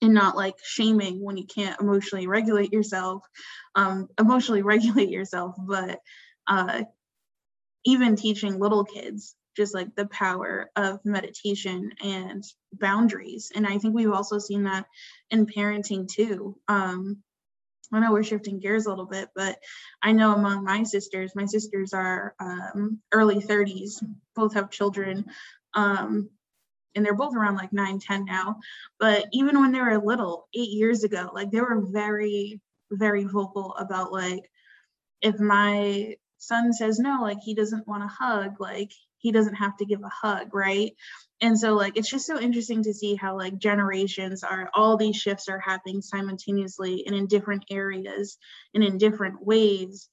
[0.00, 3.22] and not like shaming when you can't emotionally regulate yourself
[3.74, 6.00] um, emotionally regulate yourself but
[6.46, 6.82] uh,
[7.84, 13.94] even teaching little kids just like the power of meditation and boundaries and i think
[13.94, 14.86] we've also seen that
[15.30, 17.22] in parenting too um,
[17.92, 19.58] I know we're shifting gears a little bit, but
[20.02, 24.02] I know among my sisters, my sisters are um, early 30s,
[24.34, 25.26] both have children.
[25.74, 26.30] Um,
[26.94, 28.56] and they're both around like 9 10 now
[28.98, 33.74] but even when they were little eight years ago like they were very very vocal
[33.78, 34.50] about like
[35.20, 38.90] if my son says no like he doesn't want a hug like
[39.22, 40.94] he doesn't have to give a hug right?
[41.40, 45.16] And so like it's just so interesting to see how like generations are all these
[45.16, 48.36] shifts are happening simultaneously and in different areas
[48.74, 50.08] and in different ways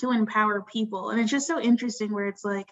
[0.00, 1.10] to empower people.
[1.10, 2.68] And it's just so interesting where it's like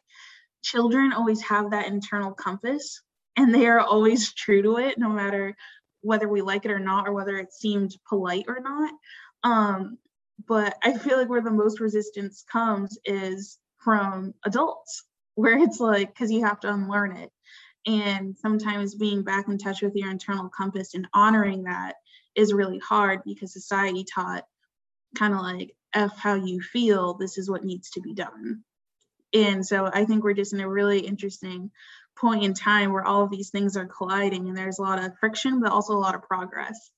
[0.62, 3.02] children always have that internal compass
[3.36, 5.56] and they are always true to it no matter
[6.00, 8.92] whether we like it or not or whether it seemed polite or not.
[9.44, 9.98] Um
[10.48, 15.04] but i feel like where the most resistance comes is from adults
[15.34, 17.30] where it's like because you have to unlearn it.
[17.86, 21.94] And sometimes being back in touch with your internal compass and honoring that
[22.36, 24.44] is really hard because society taught
[25.16, 28.62] kind of like f how you feel this is what needs to be done
[29.35, 31.70] and so i think we're just in a really interesting
[32.16, 35.16] point in time where all of these things are colliding and there's a lot of
[35.18, 36.91] friction but also a lot of progress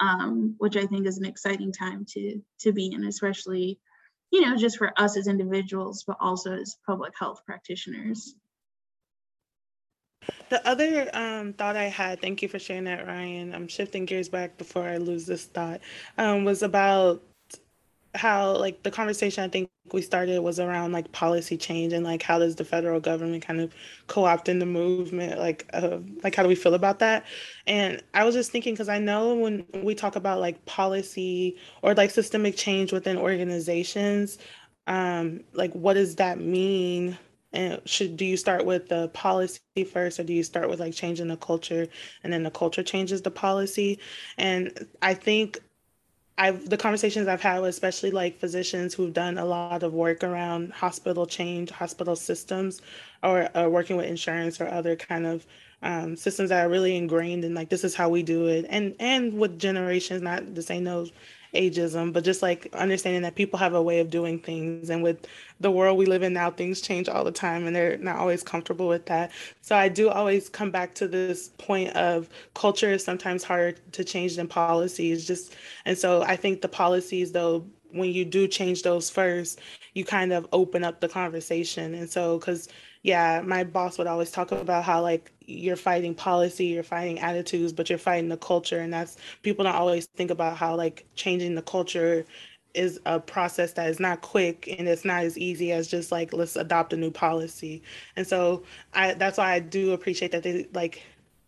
[0.00, 3.78] um, which i think is an exciting time to to be in especially
[4.30, 8.34] you know just for us as individuals but also as public health practitioners
[10.48, 13.54] the other um, thought I had, thank you for sharing that, Ryan.
[13.54, 15.80] I'm shifting gears back before I lose this thought,
[16.18, 17.22] um, was about
[18.16, 22.22] how like the conversation I think we started was around like policy change and like
[22.22, 23.72] how does the federal government kind of
[24.08, 27.24] co-opt in the movement like uh, like how do we feel about that?
[27.66, 31.94] And i was just thinking because i know when we talk about like policy or
[31.94, 34.38] like systemic change within organizations
[34.86, 37.18] um like what does that mean?
[37.52, 39.60] And should do you start with the policy
[39.90, 41.86] first or do you start with like changing the culture
[42.22, 43.98] and then the culture changes the policy?
[44.38, 45.58] And i think
[46.38, 50.22] I've the conversations I've had with especially like physicians who've done a lot of work
[50.22, 52.82] around hospital change, hospital systems,
[53.22, 55.46] or, or working with insurance or other kind of
[55.82, 58.94] um, systems that are really ingrained in like this is how we do it, and
[58.98, 61.06] and with generations, not to say no
[61.56, 64.90] ageism, but just like understanding that people have a way of doing things.
[64.90, 65.26] And with
[65.60, 68.42] the world we live in now, things change all the time and they're not always
[68.42, 69.32] comfortable with that.
[69.62, 74.04] So I do always come back to this point of culture is sometimes harder to
[74.04, 75.26] change than policies.
[75.26, 75.54] Just
[75.84, 79.60] and so I think the policies though when you do change those first,
[79.94, 81.94] you kind of open up the conversation.
[81.94, 82.68] And so, because
[83.06, 87.72] yeah, my boss would always talk about how like you're fighting policy, you're fighting attitudes,
[87.72, 88.80] but you're fighting the culture.
[88.80, 92.26] And that's people don't always think about how like changing the culture
[92.74, 96.32] is a process that is not quick and it's not as easy as just like
[96.32, 97.80] let's adopt a new policy.
[98.16, 101.02] And so I that's why I do appreciate that they like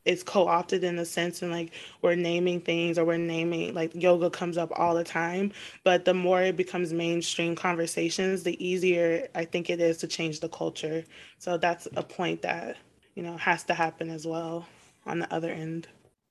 [0.09, 4.31] it's co-opted in a sense and like we're naming things or we're naming like yoga
[4.31, 5.53] comes up all the time.
[5.85, 10.41] But the more it becomes mainstream conversations the easier i think it is to change
[10.41, 11.05] the culture.
[11.39, 12.77] So that's a point that
[13.15, 14.67] you know has to happen as well
[15.07, 15.89] on the other end.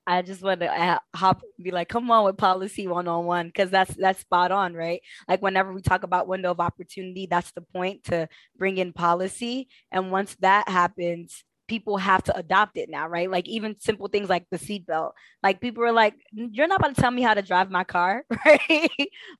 [0.08, 3.48] I just want to uh, hop, be like, come on with policy one on one,
[3.48, 5.02] because that's that's spot on, right?
[5.28, 8.26] Like whenever we talk about window of opportunity, that's the point to
[8.56, 13.30] bring in policy, and once that happens, people have to adopt it now, right?
[13.30, 15.12] Like even simple things like the seatbelt.
[15.42, 18.24] Like people are like, you're not about to tell me how to drive my car,
[18.46, 18.90] right?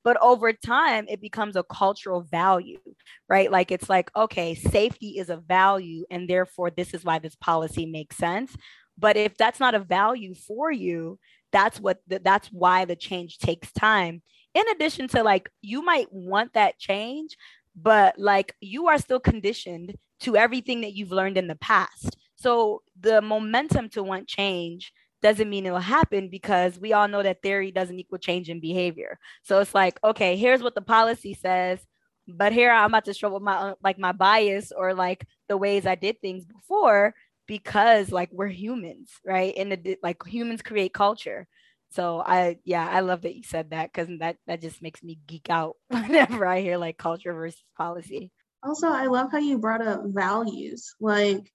[0.03, 2.79] but over time, it becomes a cultural value,
[3.27, 3.51] right?
[3.51, 7.85] Like it's like, okay, safety is a value, and therefore this is why this policy
[7.85, 8.55] makes sense.
[8.97, 11.19] But if that's not a value for you,
[11.51, 14.21] that's what the, that's why the change takes time.
[14.53, 17.35] In addition to like, you might want that change,
[17.75, 22.17] but like you are still conditioned to everything that you've learned in the past.
[22.39, 27.41] So the momentum to want change doesn't mean it'll happen because we all know that
[27.41, 29.19] theory doesn't equal change in behavior.
[29.43, 31.79] So it's like, okay, here's what the policy says,
[32.27, 35.85] but here I'm about to struggle with my like my bias or like the ways
[35.85, 37.13] I did things before
[37.47, 39.53] because like we're humans, right?
[39.57, 41.47] And the, like humans create culture.
[41.91, 45.19] So I yeah, I love that you said that because that that just makes me
[45.27, 48.31] geek out whenever I hear like culture versus policy.
[48.61, 50.93] Also, I love how you brought up values.
[50.99, 51.51] Like,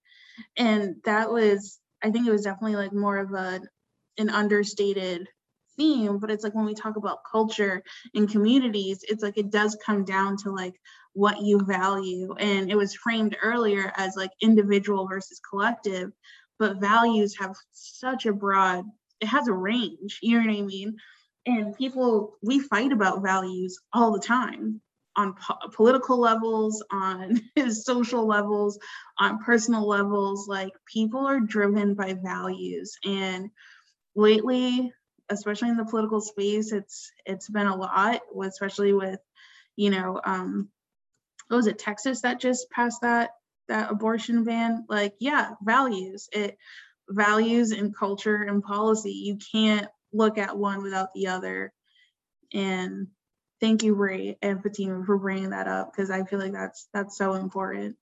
[0.57, 3.61] and that was, I think it was definitely like more of a
[4.19, 5.29] an understated
[5.77, 7.83] theme, but it's like when we talk about culture
[8.15, 10.75] and communities, it's like it does come down to like
[11.15, 12.35] what you value.
[12.39, 16.13] And it was framed earlier as like individual versus collective,
[16.59, 18.85] but values have such a broad,
[19.21, 20.97] it has a range, you know what I mean?
[21.47, 24.81] And people, we fight about values all the time
[25.17, 27.41] on po- political levels, on
[27.71, 28.79] social levels,
[29.19, 30.49] on personal levels.
[30.49, 32.97] Like people are driven by values.
[33.05, 33.51] And
[34.15, 34.93] lately,
[35.31, 39.21] especially in the political space, it's it's been a lot, especially with,
[39.77, 40.69] you know, um,
[41.49, 43.31] what was it, Texas that just passed that
[43.69, 46.29] that abortion ban, like, yeah, values.
[46.33, 46.59] It
[47.09, 49.13] values and culture and policy.
[49.13, 51.73] You can't look at one without the other.
[52.53, 53.09] And
[53.65, 57.17] thank you, Ray and Fatima, for bringing that up because I feel like that's that's
[57.17, 57.97] so important.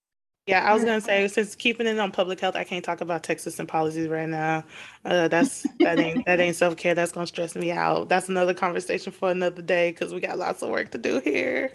[0.49, 3.23] Yeah, I was gonna say since keeping it on public health, I can't talk about
[3.23, 4.65] Texas and policies right now.
[5.05, 6.97] Uh, that's that ain't that ain't self care.
[6.97, 8.09] That's gonna stress me out.
[8.09, 11.71] That's another conversation for another day because we got lots of work to do here.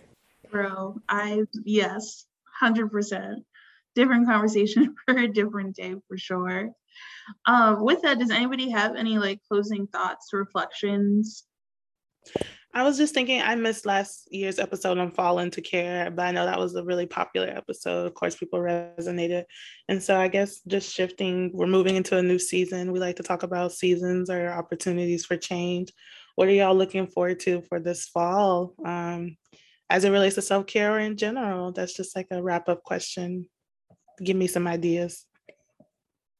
[0.51, 2.25] Bro, I yes,
[2.59, 3.45] hundred percent.
[3.95, 6.71] Different conversation for a different day for sure.
[7.45, 11.45] Um, with that, does anybody have any like closing thoughts, reflections?
[12.77, 16.31] I was just thinking I missed last year's episode on Fall into Care, but I
[16.31, 18.05] know that was a really popular episode.
[18.05, 19.45] Of course, people resonated.
[19.89, 22.91] And so I guess just shifting, we're moving into a new season.
[22.91, 25.91] We like to talk about seasons or opportunities for change.
[26.35, 29.37] What are y'all looking forward to for this fall um,
[29.89, 31.71] as it relates to self care or in general?
[31.71, 33.49] That's just like a wrap up question.
[34.23, 35.25] Give me some ideas.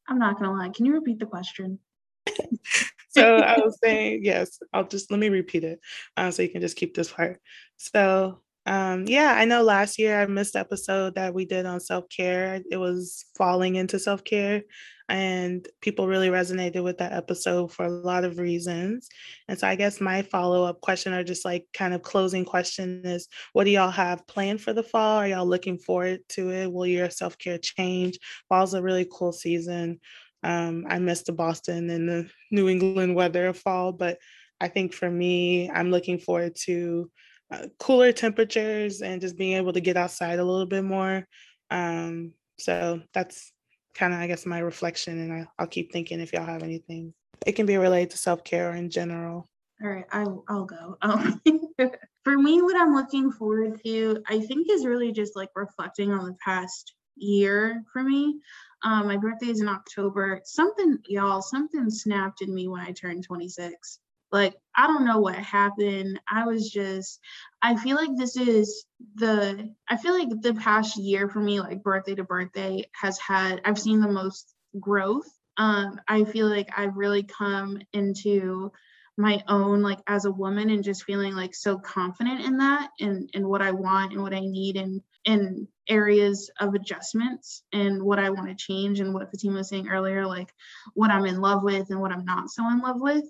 [0.08, 0.68] I'm not gonna lie.
[0.68, 1.80] Can you repeat the question?
[3.08, 5.80] so I was saying, yes, I'll just let me repeat it
[6.16, 7.40] uh, so you can just keep this part.
[7.76, 12.04] So, um, yeah, I know last year I missed episode that we did on self
[12.08, 12.60] care.
[12.70, 14.62] It was falling into self care,
[15.08, 19.08] and people really resonated with that episode for a lot of reasons.
[19.48, 23.00] And so, I guess my follow up question, or just like kind of closing question,
[23.04, 25.16] is what do y'all have planned for the fall?
[25.18, 26.70] Are y'all looking forward to it?
[26.70, 28.18] Will your self care change?
[28.50, 29.98] Fall's a really cool season.
[30.42, 34.18] Um, I missed the Boston and the New England weather of fall, but
[34.60, 37.10] I think for me, I'm looking forward to
[37.50, 41.26] uh, cooler temperatures and just being able to get outside a little bit more.
[41.70, 43.52] Um, so that's
[43.94, 47.14] kind of, I guess, my reflection, and I, will keep thinking if y'all have anything.
[47.46, 49.48] It can be related to self care or in general.
[49.82, 50.96] All right, I, I'll go.
[51.02, 51.40] Um,
[52.24, 56.26] for me, what I'm looking forward to, I think, is really just like reflecting on
[56.26, 58.40] the past year for me.
[58.82, 60.40] Um, my birthday is in October.
[60.44, 63.98] Something, y'all, something snapped in me when I turned 26.
[64.30, 66.20] Like, I don't know what happened.
[66.30, 67.20] I was just,
[67.62, 71.82] I feel like this is the, I feel like the past year for me, like
[71.82, 75.28] birthday to birthday, has had, I've seen the most growth.
[75.56, 78.70] Um, I feel like I've really come into
[79.18, 83.28] my own like as a woman and just feeling like so confident in that and
[83.34, 88.18] and what I want and what I need and in areas of adjustments and what
[88.18, 90.52] I want to change and what Fatima was saying earlier, like
[90.94, 93.24] what I'm in love with and what I'm not so in love with.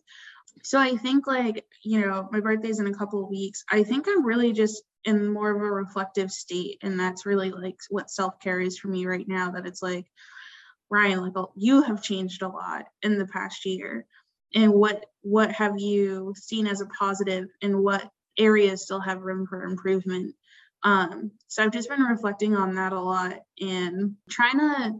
[0.64, 3.64] So I think like, you know, my birthday's in a couple of weeks.
[3.70, 6.78] I think I'm really just in more of a reflective state.
[6.82, 10.06] And that's really like what self-care is for me right now, that it's like,
[10.90, 14.06] Ryan, like oh, you have changed a lot in the past year
[14.54, 19.46] and what what have you seen as a positive and what areas still have room
[19.46, 20.34] for improvement
[20.85, 24.95] um so i've just been reflecting on that a lot and trying to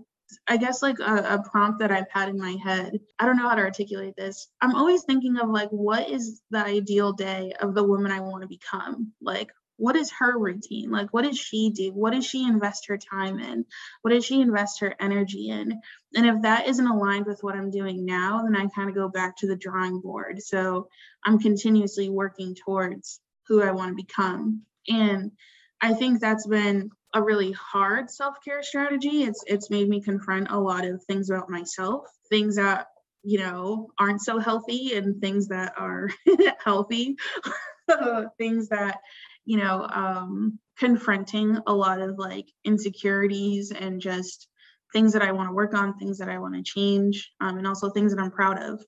[0.47, 3.49] i guess like a, a, prompt that i've had in my head i don't know
[3.49, 4.49] how to articulate this.
[4.61, 8.43] I'm always thinking of like what is the ideal day of the woman i want
[8.43, 9.13] to become?
[9.21, 10.91] Like what is her routine?
[10.91, 11.93] Like what does she do?
[11.93, 13.65] What does she invest her time in?
[14.03, 15.81] What does she invest her energy in?
[16.17, 19.09] And if that isn't aligned with what i'm doing now then i kind of go
[19.09, 20.43] back to the drawing board.
[20.43, 20.89] So
[21.25, 24.63] i'm continuously working towards who i want to become.
[24.89, 25.33] And
[25.83, 30.59] i think that's been a really hard self-care strategy it's it's made me confront a
[30.59, 32.87] lot of things about myself things that
[33.23, 36.11] you know aren't so healthy and things that are
[36.65, 37.17] healthy
[38.39, 39.01] things that
[39.49, 44.47] you know, um, confronting a lot of like insecurities and just
[44.93, 47.67] things that I want to work on, things that I want to change, um, and
[47.67, 48.85] also things that I'm proud of.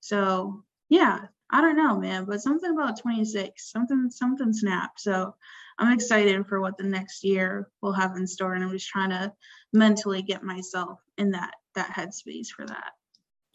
[0.00, 1.20] So yeah,
[1.52, 5.00] I don't know, man, but something about 26, something something snapped.
[5.00, 5.34] So
[5.78, 9.10] I'm excited for what the next year will have in store, and I'm just trying
[9.10, 9.32] to
[9.72, 12.92] mentally get myself in that that headspace for that.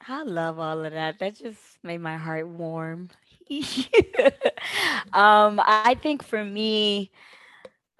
[0.07, 1.19] I love all of that.
[1.19, 3.09] That just made my heart warm.
[5.13, 7.11] um, I think for me,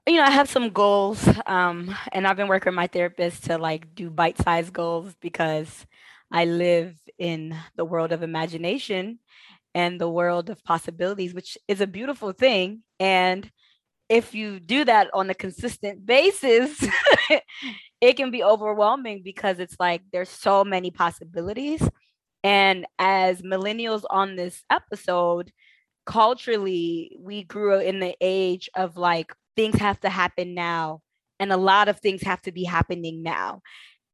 [0.06, 3.58] you know, I have some goals, um, and I've been working with my therapist to
[3.58, 5.86] like do bite-sized goals because
[6.32, 9.20] I live in the world of imagination
[9.78, 12.82] and the world of possibilities, which is a beautiful thing.
[13.00, 13.50] And
[14.10, 16.84] if you do that on a consistent basis,
[18.02, 21.88] it can be overwhelming because it's like there's so many possibilities
[22.44, 25.52] and as millennials on this episode,
[26.06, 31.02] culturally, we grew in the age of like things have to happen now,
[31.40, 33.62] and a lot of things have to be happening now.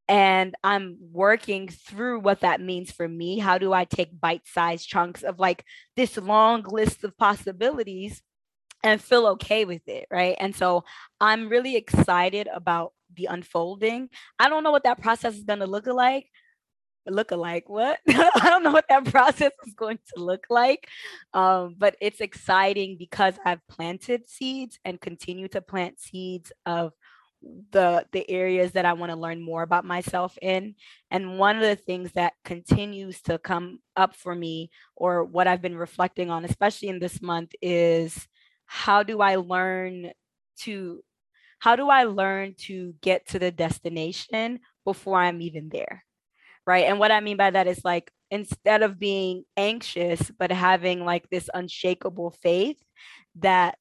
[0.10, 3.40] And I'm working through what that means for me.
[3.40, 5.64] How do I take bite sized chunks of like
[5.96, 8.22] this long list of possibilities
[8.84, 10.08] and feel okay with it?
[10.12, 10.36] Right.
[10.40, 10.84] And so
[11.22, 14.10] I'm really excited about the unfolding.
[14.40, 16.28] I don't know what that process is going to look like.
[17.06, 18.00] Look alike, what?
[18.08, 20.88] I don't know what that process is going to look like.
[21.34, 26.94] Um, but it's exciting because I've planted seeds and continue to plant seeds of
[27.72, 30.76] the the areas that I want to learn more about myself in.
[31.12, 35.62] And one of the things that continues to come up for me or what I've
[35.62, 38.28] been reflecting on especially in this month is
[38.66, 40.12] how do I learn
[40.60, 41.04] to
[41.60, 46.04] how do I learn to get to the destination before I'm even there?
[46.66, 46.86] Right?
[46.86, 51.30] And what I mean by that is like instead of being anxious but having like
[51.30, 52.78] this unshakable faith
[53.36, 53.78] that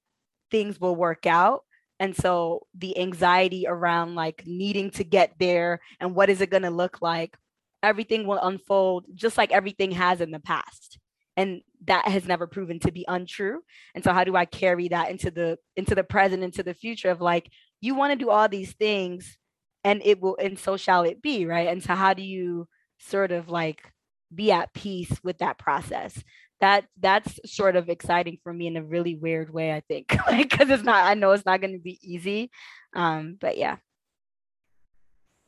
[0.50, 1.62] things will work out
[2.02, 6.64] and so the anxiety around like needing to get there and what is it going
[6.64, 7.36] to look like,
[7.80, 10.98] everything will unfold just like everything has in the past.
[11.36, 13.60] And that has never proven to be untrue.
[13.94, 17.08] And so how do I carry that into the into the present, into the future
[17.08, 17.48] of like,
[17.80, 19.38] you want to do all these things
[19.84, 21.68] and it will and so shall it be, right?
[21.68, 22.66] And so how do you
[22.98, 23.92] sort of like
[24.34, 26.20] be at peace with that process
[26.62, 30.08] that that's sort of exciting for me in a really weird way i think
[30.38, 32.50] because it's not i know it's not going to be easy
[32.94, 33.76] um but yeah.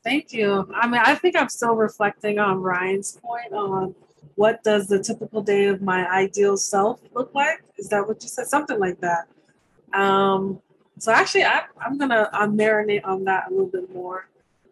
[0.03, 0.71] Thank you.
[0.75, 3.95] I mean i think i'm still reflecting on ryan's point on
[4.35, 7.63] what does the typical day of my ideal self look like?
[7.77, 8.47] Is that what you said?
[8.47, 9.27] Something like that.
[9.93, 10.61] Um
[10.99, 14.27] so actually I, i'm gonna I'm marinate on that a little bit more.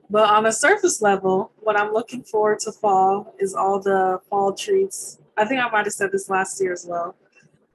[0.09, 4.53] But on a surface level what i'm looking forward to fall is all the fall
[4.53, 7.15] treats I think I might have said this last year as well,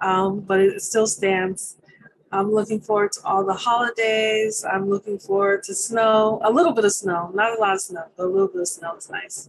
[0.00, 1.76] um, but it still stands.
[2.30, 4.64] I'm looking forward to all the holidays.
[4.70, 8.04] I'm looking forward to snow, a little bit of snow, not a lot of snow,
[8.16, 9.48] but a little bit of snow is nice.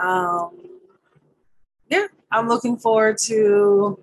[0.00, 0.56] Um,
[1.88, 3.98] yeah, I'm looking forward to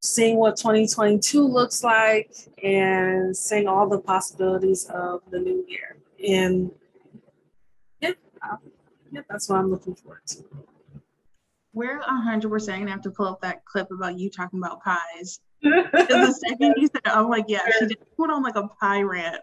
[0.00, 5.96] seeing what 2022 looks like and seeing all the possibilities of the new year.
[6.26, 6.70] And
[8.00, 8.12] yeah,
[9.10, 10.44] yeah, that's what I'm looking forward to.
[11.78, 15.38] We're 100% gonna have to pull up that clip about you talking about pies.
[15.62, 19.02] Because the second you said, I'm like, yeah, she did put on like a pie
[19.02, 19.36] rant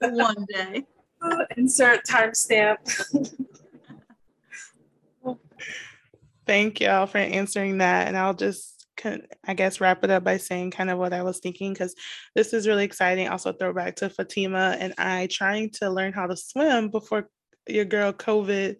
[0.00, 0.84] one day.
[1.56, 2.76] Insert timestamp.
[6.46, 8.06] Thank y'all for answering that.
[8.06, 8.86] And I'll just,
[9.44, 11.96] I guess, wrap it up by saying kind of what I was thinking, because
[12.36, 13.26] this is really exciting.
[13.26, 17.28] Also, throwback to Fatima and I trying to learn how to swim before
[17.66, 18.76] your girl COVID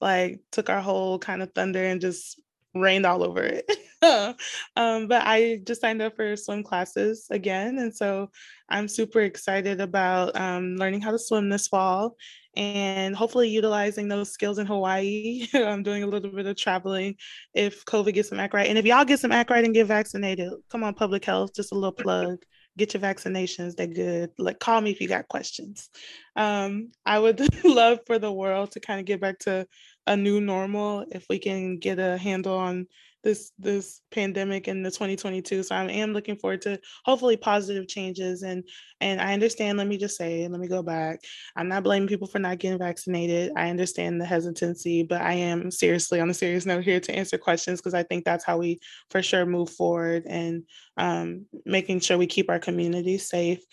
[0.00, 2.40] like took our whole kind of thunder and just
[2.74, 3.70] rained all over it.
[4.76, 7.78] um, but I just signed up for swim classes again.
[7.78, 8.30] And so
[8.68, 12.16] I'm super excited about um, learning how to swim this fall
[12.56, 15.46] and hopefully utilizing those skills in Hawaii.
[15.54, 17.16] I'm doing a little bit of traveling
[17.54, 18.68] if COVID gets some act right.
[18.68, 21.72] And if y'all get some act right and get vaccinated, come on, public health, just
[21.72, 22.38] a little plug.
[22.76, 24.30] Get your vaccinations, they're good.
[24.38, 25.90] Like, call me if you got questions.
[26.34, 29.66] Um, I would love for the world to kind of get back to
[30.06, 32.86] a new normal if we can get a handle on
[33.24, 38.42] this this pandemic in the 2022 so i am looking forward to hopefully positive changes
[38.42, 38.62] and
[39.00, 41.18] and i understand let me just say let me go back
[41.56, 45.70] i'm not blaming people for not getting vaccinated i understand the hesitancy but i am
[45.70, 48.78] seriously on a serious note here to answer questions because i think that's how we
[49.10, 50.62] for sure move forward and
[50.96, 53.64] um, making sure we keep our community safe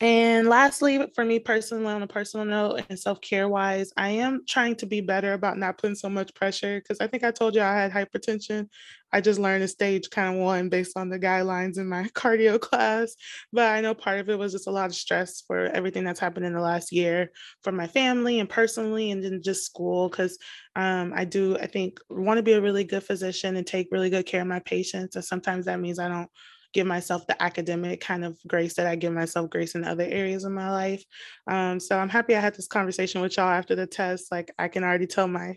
[0.00, 4.40] and lastly, for me personally, on a personal note and self care wise, I am
[4.48, 7.54] trying to be better about not putting so much pressure because I think I told
[7.54, 8.68] you I had hypertension.
[9.12, 12.58] I just learned a stage kind of one based on the guidelines in my cardio
[12.58, 13.14] class.
[13.52, 16.20] But I know part of it was just a lot of stress for everything that's
[16.20, 17.30] happened in the last year
[17.62, 20.08] for my family and personally, and then just school.
[20.08, 20.38] Because
[20.76, 24.08] um, I do, I think, want to be a really good physician and take really
[24.08, 25.16] good care of my patients.
[25.16, 26.30] And sometimes that means I don't
[26.72, 30.44] give myself the academic kind of grace that I give myself grace in other areas
[30.44, 31.04] of my life.
[31.46, 34.30] Um, so I'm happy I had this conversation with y'all after the test.
[34.30, 35.56] Like I can already tell my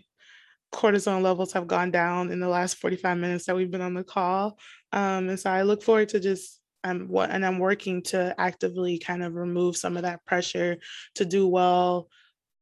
[0.72, 4.04] cortisone levels have gone down in the last 45 minutes that we've been on the
[4.04, 4.58] call.
[4.92, 8.98] Um, and so I look forward to just um, what and I'm working to actively
[8.98, 10.76] kind of remove some of that pressure
[11.14, 12.08] to do well.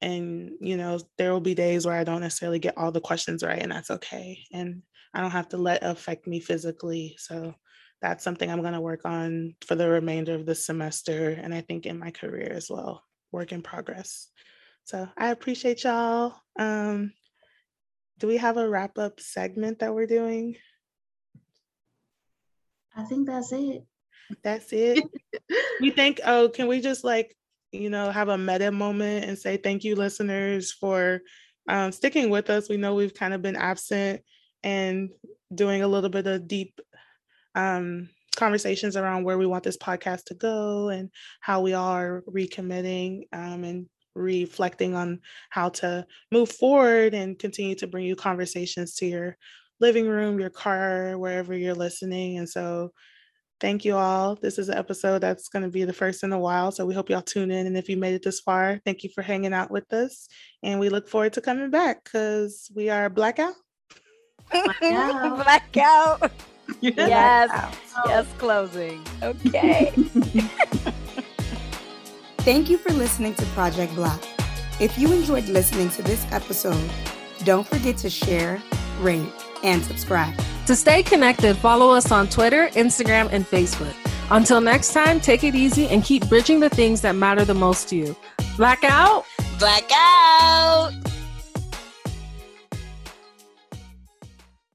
[0.01, 3.43] And you know, there will be days where I don't necessarily get all the questions
[3.43, 4.39] right, and that's okay.
[4.53, 4.83] And
[5.15, 7.17] I don't have to let affect me physically.
[7.19, 7.55] So
[8.03, 11.61] that's something I'm going to work on for the remainder of the semester and I
[11.61, 14.29] think in my career as well, work in progress.
[14.85, 16.35] So I appreciate y'all.
[16.59, 17.13] Um,
[18.19, 20.57] do we have a wrap up segment that we're doing?
[22.97, 23.85] I think that's it.
[24.43, 25.05] That's it.
[25.81, 27.37] we think, oh, can we just like,
[27.71, 31.21] you know, have a meta moment and say thank you, listeners, for
[31.69, 32.69] um, sticking with us.
[32.69, 34.23] We know we've kind of been absent
[34.63, 35.11] and
[35.55, 36.81] doing a little bit of deep
[37.55, 43.23] um, conversations around where we want this podcast to go and how we are recommitting
[43.33, 49.07] um, and reflecting on how to move forward and continue to bring you conversations to
[49.07, 49.37] your
[49.81, 52.39] living room, your car, wherever you're listening.
[52.39, 52.93] And so
[53.61, 54.37] thank you all.
[54.37, 56.73] This is an episode that's going to be the first in a while.
[56.73, 57.67] So we hope y'all tune in.
[57.67, 60.29] And if you made it this far, thank you for hanging out with us.
[60.63, 63.55] And we look forward to coming back because we are blackout.
[64.51, 65.37] Blackout.
[65.45, 66.33] blackout.
[66.81, 67.51] Yes.
[68.07, 69.05] Yes, closing.
[69.23, 69.91] Okay.
[72.39, 74.21] Thank you for listening to Project Black.
[74.81, 76.91] If you enjoyed listening to this episode,
[77.45, 78.61] don't forget to share,
[79.01, 79.31] rate,
[79.63, 80.35] and subscribe.
[80.67, 83.95] To stay connected, follow us on Twitter, Instagram, and Facebook.
[84.31, 87.89] Until next time, take it easy and keep bridging the things that matter the most
[87.91, 88.17] to you.
[88.57, 89.25] Blackout.
[89.59, 90.93] Blackout.